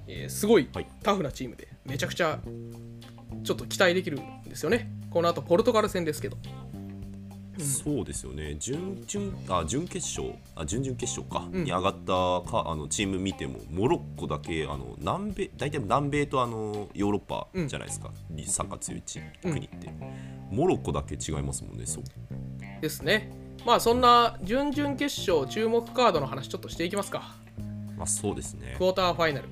[0.08, 0.68] えーすごい。
[1.02, 2.38] タフなチームでめちゃくちゃ
[3.44, 4.90] ちょっと期待できるんですよね。
[5.10, 6.36] この後ポルトガル戦ですけど
[7.58, 8.56] そうですよね。
[8.58, 11.64] 準々あ準決勝あ準々決勝か、うん。
[11.64, 19.52] に上がったかあのチーム見てもモロッコだけあの南米大体南米とあのヨーロッパじゃないですか、にサッカー強いチームうん。
[19.54, 19.92] 国って、
[20.50, 22.04] モロッコだけ違いますもんねそう。
[22.80, 23.30] ですね。
[23.64, 27.34] まあそんな準々決勝注目カードの話ちょっとしていきますか。
[27.96, 28.74] まあそうですね。
[28.76, 29.48] クォーターファイナル。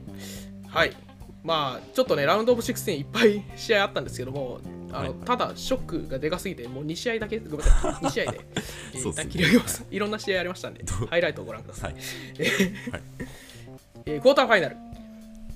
[0.69, 0.93] はい。
[1.43, 4.61] まあちょっとねラウンドオブ16いっぱい試合あったんですけども
[4.93, 5.19] あの、はいはい。
[5.27, 7.93] ただショックがでかすぎてもう2試合だけごめんなさい。
[8.07, 8.41] 2試合で、
[8.95, 9.99] 一旦切り上げますい。
[9.99, 12.03] ろんな試合ありましたんでハイライトをご覧ください、はい。
[14.07, 14.77] えー クォーターファイナル、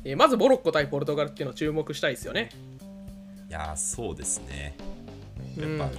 [0.04, 2.48] えーまずモロッコ対ポルトガルっていうのを注目したいですよね。
[3.48, 4.76] いやーそうですね。
[5.56, 5.96] やっうんぱあのー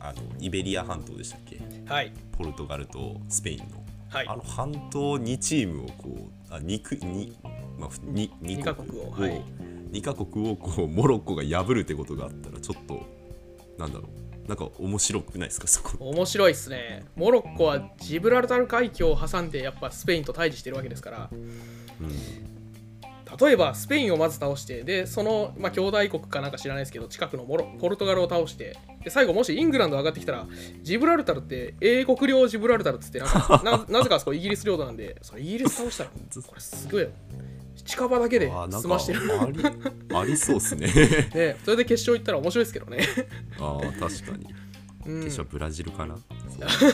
[0.00, 1.58] あのイベリア半島でしたっけ？
[1.86, 2.12] はい。
[2.32, 3.64] ポルトガルとスペインの、
[4.10, 4.28] はい。
[4.28, 6.08] あの半島2チームをこ
[6.50, 7.32] うあ 2, く 2,
[7.78, 9.40] まあ、2, 二2カ国をはい
[9.94, 13.00] 2カ国をこうモロッコが破るってことがあったらちょっと
[13.78, 14.48] なんだろう。
[14.48, 15.66] なんか面白くないですか？
[15.68, 15.96] そこ。
[16.00, 17.04] 面白いっすね。
[17.16, 21.30] モロッコはジブラルタル海峡を挟んでやっぱスペインと対峙してるわけですから。
[21.32, 21.50] うん
[23.40, 30.46] 例えばスペインをまず倒してでその、まあ、兄弟国かなんか知らないですけど近くのモロポルトガルを倒してで最後もしイングランド上がってきたら
[30.82, 37.08] ジブラルタルって英国領ジブラルタルっつってなんななぜかそこイギリス領土なんでそれイギリス倒したらこれすごいよ。
[37.82, 39.20] 近場だけで済ましてる。
[40.14, 40.86] あり そうですね。
[41.34, 42.98] ねそれで決勝行ったら面白いですけどね。
[43.58, 44.54] ああ確かに。
[45.06, 45.22] うん。
[45.24, 46.16] 決勝ブラジルかな、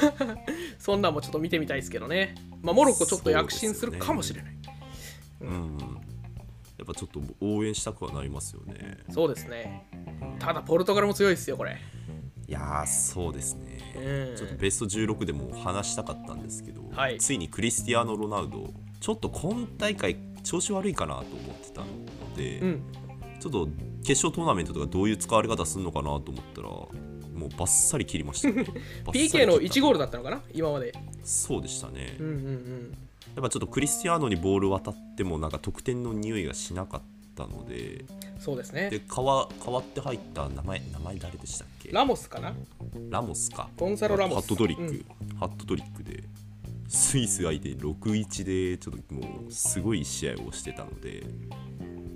[0.78, 2.34] そんなんもちょっと見てみたいですけどね。
[2.62, 4.56] まあモロッコちょっと躍進するかもしれない。
[5.42, 5.78] うん。
[6.76, 8.98] やっぱちょっと応援したくはなりますよね。
[9.10, 9.86] そうですね。
[10.38, 11.76] ただポルトガルも強いですよこれ。
[12.48, 14.36] いやーそうですね、うん。
[14.36, 17.18] ちょっとベスト16でも話したかったんですけど、はい。
[17.18, 21.86] ついにクリスティアーノ・ロナウドちょっと今大会調子悪いかなと思ってたの
[22.36, 22.82] で、うん。
[23.38, 23.68] ちょっと
[24.04, 28.66] 決勝トーナメントとかどういう使われ方するのかなと思ったらもうバッサリ切りました、ね、
[29.06, 30.42] PK のった1ゴールだったのかな？
[30.52, 30.92] 今まで。
[31.24, 32.96] そうでしたね、うんうんうん。
[33.34, 37.02] やっぱちょっとクリスティアーノにボール渡ってもなんか得点の匂いがしなかっ
[37.34, 38.04] たので
[38.38, 38.90] そうですね。
[38.90, 41.90] で変わ変わって入った名前名前誰でしたっけ？
[41.92, 42.52] ラモスかな？
[43.08, 43.70] ラモスか。
[43.78, 44.34] ゴンサロラモス。
[44.34, 45.38] ハットトリック、うん。
[45.38, 46.24] ハットトリックで
[46.90, 51.22] スイス相手に6-1でちょっともうすごい試合をしてたので、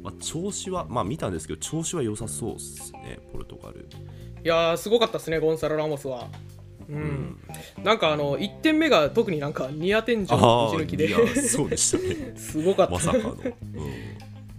[0.03, 3.89] まあ、調子はまあ見たんですけど調子は良さそうですねポルトガル。
[4.45, 6.29] いやーすごかったですねゴンサロ・ラモスは。
[6.89, 7.39] うん、
[7.83, 11.09] なんかあの1点目が特になんかニア天井の打ち抜きで。
[11.49, 12.35] そうでしたね。
[12.37, 13.53] すごかった、まさかの、うん、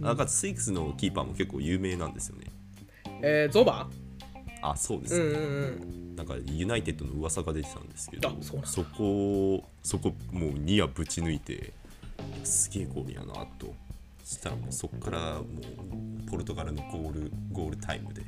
[0.00, 2.46] なんかスイックスのキーパーも結構有名なんですよね。
[3.20, 3.86] えー、ゾマー？
[4.70, 6.16] あそうですね、うんうんうん。
[6.16, 8.32] なんかユナイテッドの噂が出てたんですけどあ
[8.64, 11.72] そこをそこもうニアぶち抜いて
[12.44, 13.74] すげえゴールやなと
[14.24, 18.22] そしたらもうそこからもうポルトガルのゴールゴールタイムで。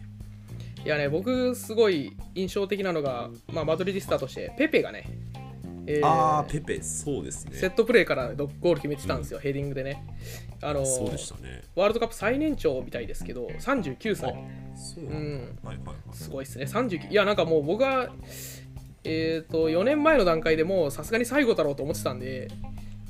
[0.84, 5.06] いやね僕すごい印象的なのが、まあ、マドリディスターとしてペペがね、
[5.90, 7.56] えーああペペそうですね。
[7.56, 10.04] セットプレーからゴール決めてたんですよ、ヘディングでね。
[10.60, 11.62] あのーそうでしたね。
[11.74, 14.34] ワールドカップ最年長みたいですけど39歳。
[14.76, 15.96] そうなんだ、はいはいはい。
[16.12, 16.66] すごいですね。
[16.66, 18.10] 39いやなんかもう僕は
[19.04, 22.48] えっ、と4年前の段階でもうさすがに最後だろうと思ってたんで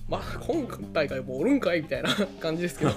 [0.09, 2.93] まあ今大会もうおるんかいみたいな 感じですけど、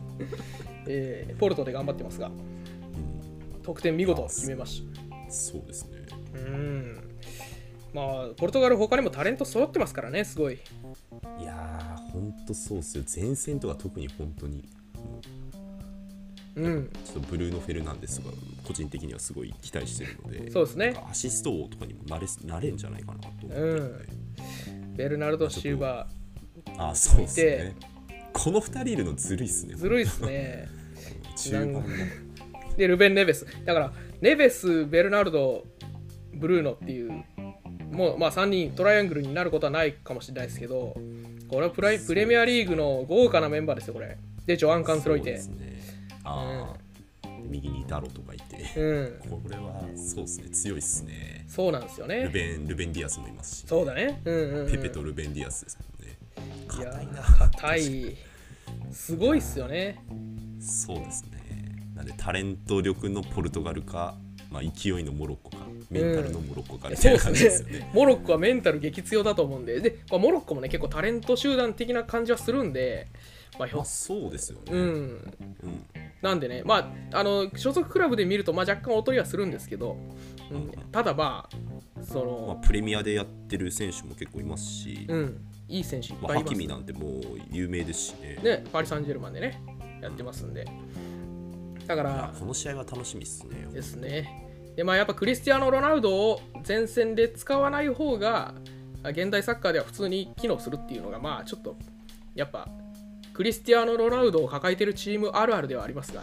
[0.88, 2.28] えーポルトで頑張ってますが。
[2.28, 3.62] うん。
[3.62, 5.30] 得点見事決めました。
[5.30, 5.98] そうですね。
[6.34, 7.09] うん
[7.92, 10.54] まあポルトガル他にもタレント揃ってますからねすごい。
[10.54, 13.04] いやーほんとそうっすよ。
[13.14, 14.68] 前線とか特に本当に。
[14.94, 15.20] も
[16.56, 16.90] ううん。
[17.04, 20.94] ちょっとブルーノ・フェルナンデスとか個人的にはすごい期待してるのでそうですね。
[21.10, 23.54] アシスト王とかにもなれなれんじゃないかなと思って。
[23.54, 24.04] るので、
[24.96, 25.78] ベルナルド・シュー。
[25.78, 26.06] バ
[26.76, 27.76] あそうですね。
[28.32, 30.68] この2人いるのずるいっすねーずるいっすね。
[31.36, 31.82] 中盤の。
[32.76, 33.46] でルベン・ネベス。
[33.64, 35.64] だからネベスベルナルド
[36.34, 37.24] ブルーノっていう
[37.90, 40.94] もうまあ3人トライアングルになることはないかもしれないですけど
[41.48, 44.16] これはプライプレミアリーグの豪華なメンバーですよこれ。
[44.46, 45.80] でジョアン・カンスロイテね。
[46.24, 46.74] あ
[47.24, 49.30] あ、右にダロとかいて、うん。
[49.30, 50.50] これはそうですね。
[50.50, 51.44] 強いっすね。
[51.48, 53.66] そうなんですよルねベンルベン・ディアスもいますし。
[53.66, 54.20] そうだね。
[54.24, 56.16] うんうん、うん、ペペとルベン・ディアスですもんね。
[56.68, 57.22] 硬いな。
[57.22, 58.16] 硬い。
[58.92, 60.04] すごいっすよね。
[60.60, 61.40] そうですね。
[61.94, 64.16] なんでタレント力のポルトガルか、
[64.50, 65.58] まあ、勢いのモロッコか
[65.90, 67.78] メンタルのモロッコかみたそいうな感じでですすよね。
[67.78, 67.90] ね。
[67.94, 69.80] モロッコはメンタル激強だと思うんで。
[69.80, 73.06] で、まあ、モロッコもね結構タレント集団的な感じはするんで、
[73.58, 74.78] まあ、ひょまあそうですよね、うん。
[74.80, 75.84] うん。
[76.20, 79.96] なんでね、まあ、あの所属クラブで見ると、まあ、若干劣りはするんですけど、
[80.50, 82.24] うん、ただまあそまあ、
[82.56, 86.54] の、プレミアでやってる選手も結構いますし、うん、いい選手いっまあ、ぱいいます。
[86.54, 88.38] ハキミなんてもう有名ですしね。
[88.42, 89.62] ねパリ・サンジェルマンでね
[90.02, 90.66] やってますんで
[91.96, 92.32] だから。
[92.38, 93.66] この試合は楽しみっすね。
[93.72, 94.46] ですね。
[94.76, 98.54] でまあやっぱクリスティアーノ・ロナウドを前線で使わない方が
[99.02, 101.76] 現代サッカーでは普通に機能するっていうのがまあちょっと
[102.34, 102.68] やっぱ
[103.34, 106.22] クリスティアーノ・ロナウドを抱えてるチームあるあるではありますが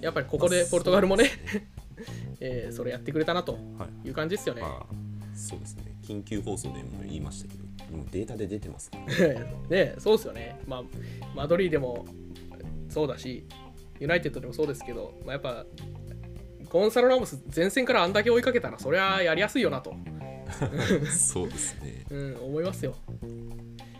[0.00, 1.30] やっぱりここでポルトガルもね、
[2.40, 4.08] えーそれやってくれたなとはい。
[4.08, 4.62] いう感じですよね。
[4.62, 4.94] まあ
[5.34, 5.94] そうですね。
[6.02, 7.64] 緊急放送でも言いましたけど
[7.96, 9.46] もうデータで出てますね。
[9.68, 10.58] ねそうですよね。
[10.66, 10.82] まあ、
[11.34, 12.06] マドリーでも
[12.88, 13.44] そうだし、
[14.02, 15.64] ユナイテッドでもそうですけど、まあ、やっぱ、
[16.68, 19.94] ゴンサロ・ラモス前線からあんだけ追いかけたら、そりゃやりやすいよなと、
[21.08, 22.96] そうですね、うん、思いますよ。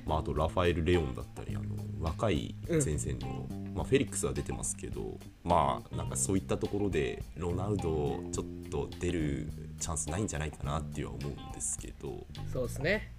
[0.05, 9.49] まあ、あとラファエル・レオンだったりあの若い前線の、まあ、フェリックスは出てますけどまあなんかそういったところでロナウドちょっと出る
[9.79, 12.27] チャンスないんじゃないかなっていうは思うんですけど。
[12.53, 13.13] そうですね。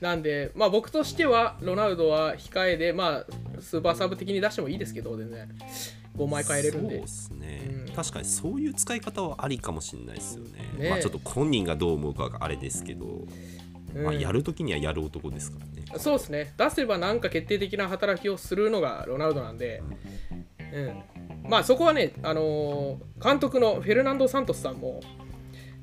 [0.00, 5.48] なんで、まあ僕としては、ロナウドは控えで、まあ、スーパーサブ的に出してもいいですけど、全然、
[6.20, 6.96] 5枚変えれるんで。
[6.96, 7.06] そうで。
[7.08, 7.94] すね、うん。
[7.94, 10.50] 確かにそういう使い方はありかもしれないですよね。
[10.50, 10.90] ねえ。
[10.90, 13.26] まあちょっと本人がどう思うかがあれですけど
[13.94, 14.04] うん。
[14.04, 15.84] まあ、やるときにはやる男ですからね。
[15.98, 16.54] そうですね。
[16.56, 19.82] 出せばなんか決定的な働きをするのがロナウドなんで、
[20.72, 21.02] うん、
[21.50, 25.00] まあそこはね、あのー監督のフェルナンド・サントスさんも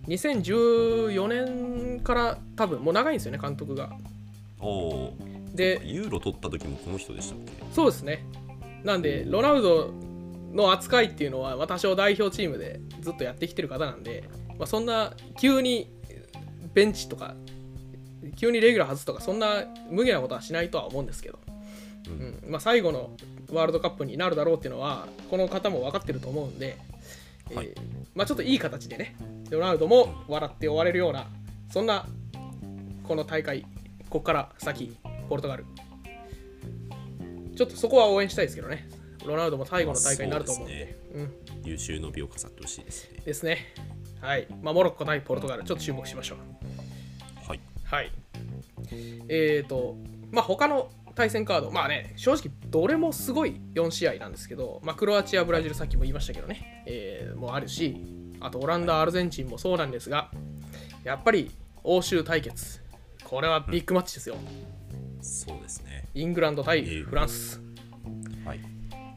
[0.08, 3.92] 2014年から多分もう長いんですよね監督が。
[4.60, 5.14] おお。
[5.54, 7.52] でユーロ取った時もこの人でしたっけ？
[7.74, 8.24] そうですね。
[8.84, 9.92] なんでロナウド
[10.54, 15.92] の扱いっていうのは、まあ、多少代表チームでずっとやってきてる方なんで、まあ、そんな急に
[16.74, 17.36] ベンチとか
[18.36, 21.40] 急にレギュラー外すとかそんな無下なことはしないとは思うんですけど、
[22.08, 22.52] うん。
[22.52, 23.12] まあ、最後の
[23.52, 26.78] ワールドカップになるだろうっていうのはこの方も分かってると思うんで、
[27.54, 27.68] はい。
[27.68, 27.82] えー
[28.16, 29.16] まあ、ちょっといい形でね
[29.50, 31.28] ロナウドも笑って終われるような
[31.72, 32.06] そんな
[33.08, 34.96] この大会ここから先
[35.30, 35.66] ポルトガル。
[37.56, 38.88] ちょっとそこは応援したいですけどね
[39.26, 43.22] ロナウドも最後の大会になると思うんで,、まあうん優秀の美を飾ってほしいですね。
[43.26, 43.74] ですね
[44.22, 47.60] はい、まあ、モロッコ対ポルトガルちょっと注目しましょうはい。
[47.84, 48.12] はい。
[49.28, 49.98] えーと、
[50.32, 57.98] まあ他の対戦カード、まあね、正直どれもすごい4試合なんですけど、まあ、クロアチア、ブラジル、さっきも言いましたけどね、えーもあるし、
[58.40, 60.32] あとオランダ、アルゼンチンもそうなんですが、
[61.04, 61.52] やっぱり
[61.84, 62.82] 欧州対決、
[63.24, 64.36] これはビッグマッチですよ。
[65.22, 66.08] そうですね。
[66.14, 67.67] イングランド対えーフランス。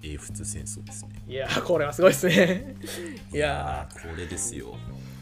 [0.01, 0.15] はい。
[0.15, 1.11] 英仏戦争ですね。
[1.29, 2.77] いやー、これはすごいですね。
[3.33, 4.77] いやこれですよ。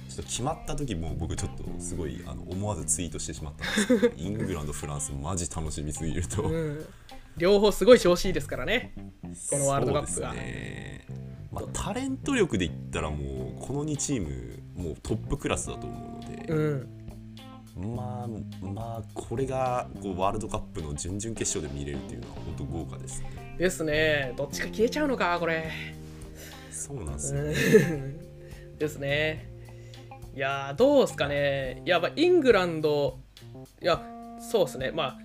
[0.08, 6.86] ちょっと決まった時も僕ちょっとすごいあの思わずツイートしてしまったんですけどイングランド、フランスマジ楽しみすぎると、ー、うん、
[7.36, 8.94] 両方すごい調子いいですからね。
[9.50, 11.06] このワールドカップがそうですね
[11.50, 16.98] まあ、タレント力で言ったらもうこの2チームもうトップクラスだと思うので、うん。
[17.96, 24.32] まあまあこれがこうワールドカップの準々決勝で見れるっていうのは本当豪華ですねですね。
[24.36, 25.70] どっちか消えちゃうのか、これ。
[26.70, 28.18] そうなんですよ、うん
[28.78, 29.50] ですね。
[30.34, 31.82] いやー、どうですかね。
[31.84, 33.18] いや、まあ、イングランド、
[33.82, 34.00] いや、
[34.40, 34.92] そうですね。
[34.92, 35.18] まあ、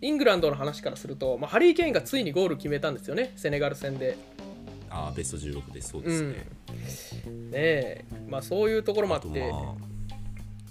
[0.00, 4.16] イングランドの話からすると、まあ、ハリー・ケインがついにゴール決めたんですよね、セネガル戦で。
[4.94, 9.94] ああベスト16でそうですね、ねえ、まあ、そういうところもあって、まあ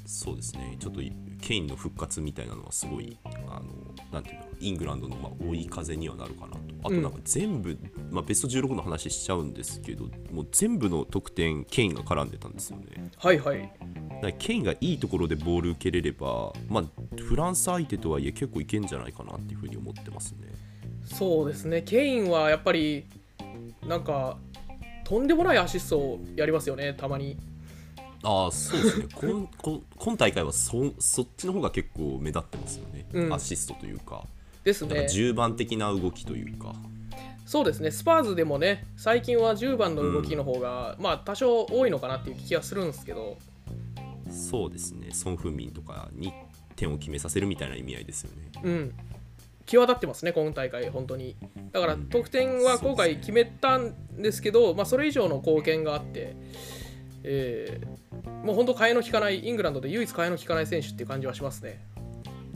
[0.06, 1.02] そうですねちょっと
[1.42, 3.64] ケインの復活みたいなのはすごいあの
[4.12, 7.78] なんていうのイングランドのまあ追い風にはなるかなとあとなんか全部、
[8.12, 13.10] まあ、ベスト16の話しちゃうんですけどもう全部の得点ケインが絡んでたんですよね。
[13.18, 13.74] はいはい。
[14.38, 16.84] ケインがいいところでボール受けれれば、まあ、
[17.22, 20.48] フランス相手とはいえ結構いけんじゃないかなっていうふうに思ってますね。
[21.06, 23.06] そうですね、ケインはやっぱり、
[23.86, 24.38] なんか、
[25.04, 27.38] とんでもないアシストをやりますよね、たまに。
[28.24, 29.08] ああそうですね。
[29.14, 33.34] こんこん今大会はそそっちの方が結構目立ってますよね、うん。
[33.34, 34.26] アシストというか
[34.64, 34.96] ですね。
[34.96, 36.74] なんか10番的な動きというか。
[37.46, 43.38] そうですね、スパーズでもね、最近は10番の動きの方が、まあ多少多いのかなっていう気がするんですけど、
[44.32, 45.12] そうですね。
[45.12, 46.34] ソン・フンミンとかに
[46.76, 48.52] 点を決めさせるみたいな意味合いですよね。
[48.64, 48.94] うん、
[49.66, 51.36] 際立ってますね、今大会、本当に。
[51.72, 56.36] だから、得点は今回決めたんですけど、まあ、それ以上の貢献があって、
[57.24, 58.04] えー
[58.44, 61.82] もう本当、替えの利かない、イングランドで唯一替えの利かない選手っていう感じはしますね。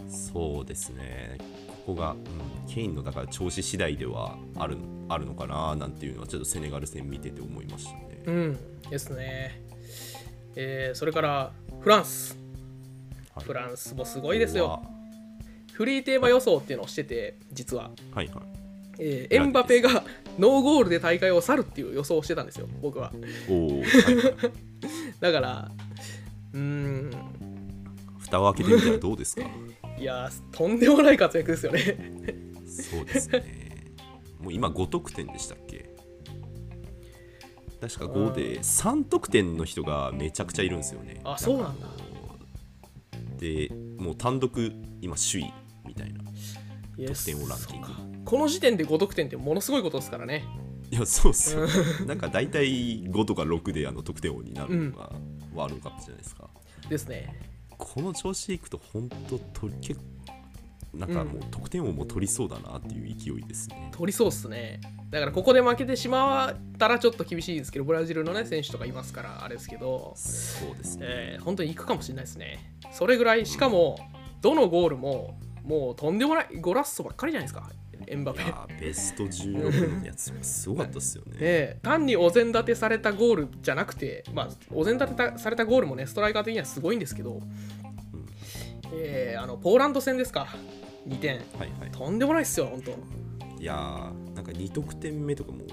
[0.09, 1.37] そうですね
[1.87, 4.75] ここが、うん、ケインのだから調子次第ではある
[5.07, 8.57] あるのかななんていうのはちょっとセネガル戦見てて思いましたね、うん、
[8.89, 9.61] ですね。
[10.57, 12.37] えーそれから、フランス。
[13.33, 14.81] はいフランスもすごいですよ。
[14.83, 14.89] こ
[15.71, 17.85] フリーテーマ予想っていうのをしてて、実は。
[17.85, 18.37] こははいはい
[18.99, 20.03] えーエンバペが
[20.37, 23.13] ノーゴールで大会を去るっていう予想をしてたんですよ、僕は。
[23.49, 23.81] お
[25.21, 25.71] だから、
[26.53, 27.11] うーん、
[28.17, 29.43] 蓋を開けてみたらどうですか？
[29.97, 31.97] いやー、とんでもない活躍ですよね。
[32.65, 33.43] そうですね。
[34.39, 35.89] もう今5得点でしたっけ？
[37.81, 41.21] 確か5で3得点の人がめちゃくちゃいるんですよね。
[41.23, 41.87] あ、そうなんだ。
[43.37, 44.71] でもう単独
[45.01, 45.53] 今首位
[45.85, 46.23] みたいな。
[46.97, 47.87] 得点王ランキング。
[48.25, 50.43] この時点で5得点ってものすごいことですからね。
[50.89, 51.67] いやそうっすよ。
[52.07, 55.11] なんか大体5とか6であの得点王になるのが
[55.53, 56.49] ワールドカップじゃないですか、
[56.89, 57.46] ですね。
[57.77, 60.17] この調子でいくと本当と結構
[60.97, 64.79] なんかもう得点王も取りそうだなっていう勢いですね、取りそうっすね。
[65.09, 72.73] だからここで負けてしまったらちょっと厳しいですけど、ブラジルのね、選手とかいますから、あれですけど、そうですね、えー本当に行くかもしれないですね。
[72.91, 73.97] それぐらい、しかも、
[74.41, 77.71] どのゴールも、もうとんでもないゴラッソばっかりじゃないですか、
[78.07, 78.41] エンバペ。
[78.79, 87.41] ベスト16のやつすごかったっすよねねえ単にお膳立てされたゴールじゃなくて、まあ、お膳立てたされたゴールもね、ストライカー的にはすごいんですけど、
[88.93, 90.47] えーあのポーランド戦ですか、
[91.07, 91.35] 2点。
[91.37, 92.91] はいはいとんでもないっすよ、本当。
[93.61, 95.65] いやーなんか2得点目とかも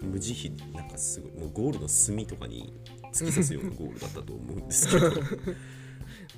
[0.00, 2.72] 無慈悲なんかすごいもうゴールの隅とかに
[3.12, 5.10] 突き刺すようなゴールだったと思うんですけど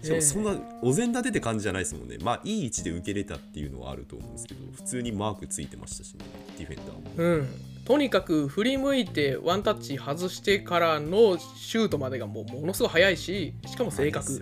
[0.05, 2.19] しかもそんなお膳立てって感じじゃないですもんね。
[2.23, 6.25] まあいい位置で受けれたっていうのはあると思うんですけど、普通にマークついてましたしね、
[6.59, 7.03] ディフェンダーも。
[7.17, 7.49] うん
[7.85, 14.39] とにかく振り向いてワンタッチ外してからのシュートまでがもうものすごい速いししかも正確、ね。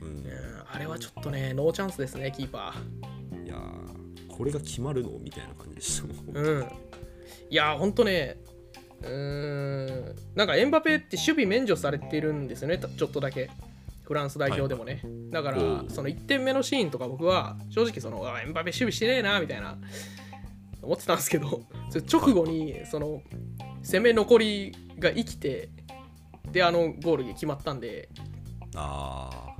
[0.00, 0.26] うんうん
[0.68, 2.74] あれはちょっとねノーチャンスですねキーパ
[3.44, 6.16] いやーこれが決まるのみたいな感じでしたもん。
[6.16, 6.66] ーうん
[7.48, 8.36] いやーほんとね
[9.00, 13.48] うーんなんかエンバペって守備免除されてるんですよねちょっとだけ
[14.06, 19.76] フランス代表でもね、だからその1点目のシーンとか僕は正直そのあエンバペ守備してねえなみたいな
[20.80, 23.20] 思ってたんですけど それ直後にその
[23.82, 25.70] 攻め残りが生きて
[26.52, 28.08] であのゴールが決まったんで
[28.76, 29.56] あ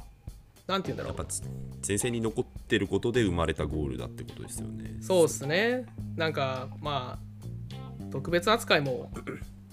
[0.69, 1.13] なんて言うんだろう。
[1.15, 1.43] あやっぱつ
[1.87, 4.97] 前線に残ってることで生まれたゴールだってことですよね。
[5.01, 5.87] そうっすね。
[6.15, 9.11] なんかまあ特別扱いも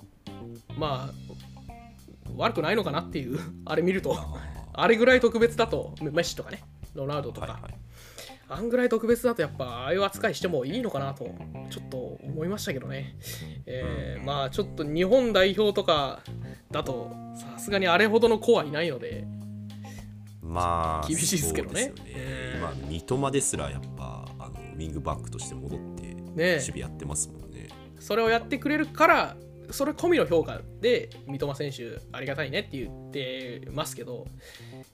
[0.77, 1.13] まあ
[2.35, 4.17] 悪くないのかなっていうあれ見ると
[4.73, 6.63] ああれぐらい特別だとメッシとかね
[6.93, 7.73] ロナウドとか、ーはいはい。
[8.49, 11.25] あんぐらい特別だとやっぱああいう扱いしてもいいのかなと
[11.69, 13.15] ちょっと思いましたけどね、
[13.65, 16.19] えーまあちょっと日本代表とか
[16.69, 19.25] だとさすがにあれほどの子はいないので
[20.41, 21.93] まあ厳しいですけどね。
[21.95, 27.69] そうですようん今三笘ですらやっぱあのウィングバックとして戻って守ね備やってますもんね。
[27.99, 29.37] それをやってくれるから
[29.71, 34.21] それ込みの評価で三笘選手ありがたいねって言ってますけど、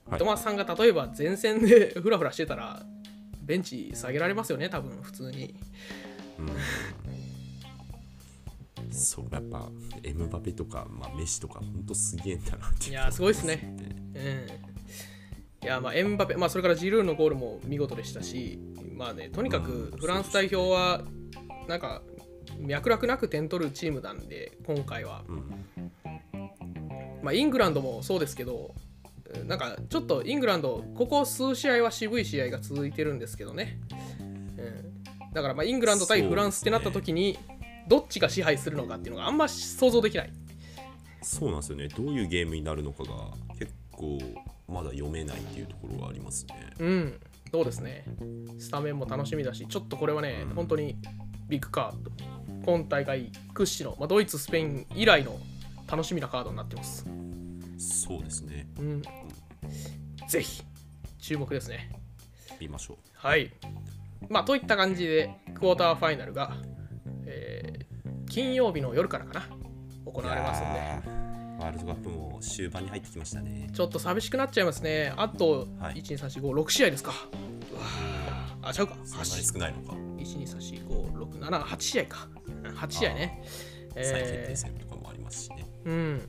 [0.06, 0.18] はい。
[0.18, 2.82] 三笘さんが例えば前線で フラフラしてたら
[3.42, 5.54] ベンチ下げられますよね多分普通に。
[8.90, 9.68] そうやっぱ
[10.02, 13.76] エムバペとか、まあ、メッシとか本当すげえんだなっていやーすごいっすね。
[14.14, 14.70] うん。
[15.62, 18.58] いやまあエンバペ、まあ、それからジルーのゴールも見事でしたし、
[18.94, 21.02] まあね、とにかくうんフランス代表は
[21.68, 22.02] なんか
[22.66, 25.92] 脈絡なく点取るチームなんで今回は、うん。
[27.22, 28.74] まあ、イングランドもそうですけど
[29.46, 33.78] なんかちょっとイングランドここ数試合は渋い試合が続いてるんですけどね、
[34.20, 37.38] うん、だからまあイングランド対フランスってなった時に、
[37.86, 40.32] どっちが支配するのかっていうのがあんま想像できない。
[41.22, 41.88] そうなんですよね。
[41.88, 43.10] どういうゲームになるのかが
[43.58, 44.18] 結構
[44.66, 46.54] まだ読めないっていうところがありますね。
[46.78, 47.20] うん、
[47.52, 48.04] そうですね。
[48.58, 50.96] スタメンも楽しみだし、ちょっとこれはね、本当に
[51.48, 52.10] ビッグカード。
[52.64, 55.38] 今大会屈指の、まあ、ドイツ、スペイン以来の
[55.90, 57.04] 楽しみなカードになってます。
[57.78, 59.02] そうですねうん。
[60.28, 60.62] ぜひ、
[61.18, 61.90] 注目ですね。
[62.60, 62.96] 見ましょう。
[63.14, 63.50] はい。
[64.28, 66.56] まあ、といった感じで、クォーターファイナルが、
[67.26, 67.80] えー
[68.30, 69.46] 金曜日の夜からかな、
[70.06, 71.20] 行われますんで。
[71.58, 73.68] ワールドカップも終盤に入ってきましたね。
[73.74, 75.12] ちょっと寂しくなっちゃいますね。
[75.16, 77.10] あと、はい1、2、3、4、5、6試合ですか。
[77.72, 78.94] うわーあ、ちゃうか。
[79.04, 80.09] そんなに少ないのか。
[80.20, 82.28] 1234567試合か。
[82.62, 83.42] 8試合ね。
[83.94, 85.66] 再決定え戦とかもありますしね。
[85.84, 86.20] ーうん。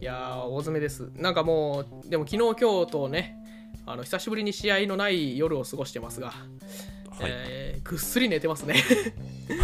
[0.00, 1.10] いやー大詰めです。
[1.14, 3.36] なんかもうでも昨日今日とね
[3.84, 6.32] あの久しぶりに試合のない夜を過ごしてますが、
[7.22, 7.32] はい。
[7.32, 8.74] えーぐっすり寝てますね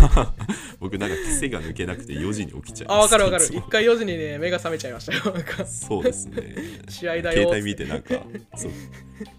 [0.81, 3.01] 僕なんか癖が抜けなくて4時に起きちゃいあ。
[3.01, 6.55] 分かる分かる 一回4時にね目が覚めちゃいましたよそうですね。
[6.89, 8.25] 試合だよ携帯見てなんか
[8.57, 8.71] そう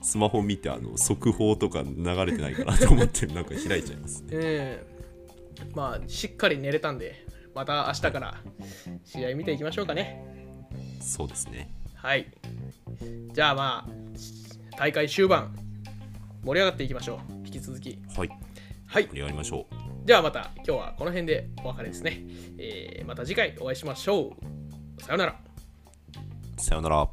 [0.04, 4.38] スマホ見てあの速報とか流れてないかなと思って なんか開いちゃいますね。
[4.38, 4.96] うん
[5.74, 8.42] まあしっかり寝れたんでまた明日から
[9.06, 10.22] 試合見ていきましょうかね
[11.02, 11.70] そうですね。
[11.96, 12.28] はい。
[13.34, 15.56] じゃあまあ、大会終盤、
[16.44, 17.35] 盛り上がっていきましょう。
[17.60, 17.98] き続き。
[18.16, 18.30] はい。
[18.88, 19.10] はい。
[19.14, 20.08] やりましょう。
[20.08, 22.24] ではまた今日はこの辺でお別れですね、
[22.60, 24.36] えー、また次回お会いしましょ
[25.00, 25.02] う。
[25.02, 25.36] さよなら。
[26.58, 27.10] さよなら。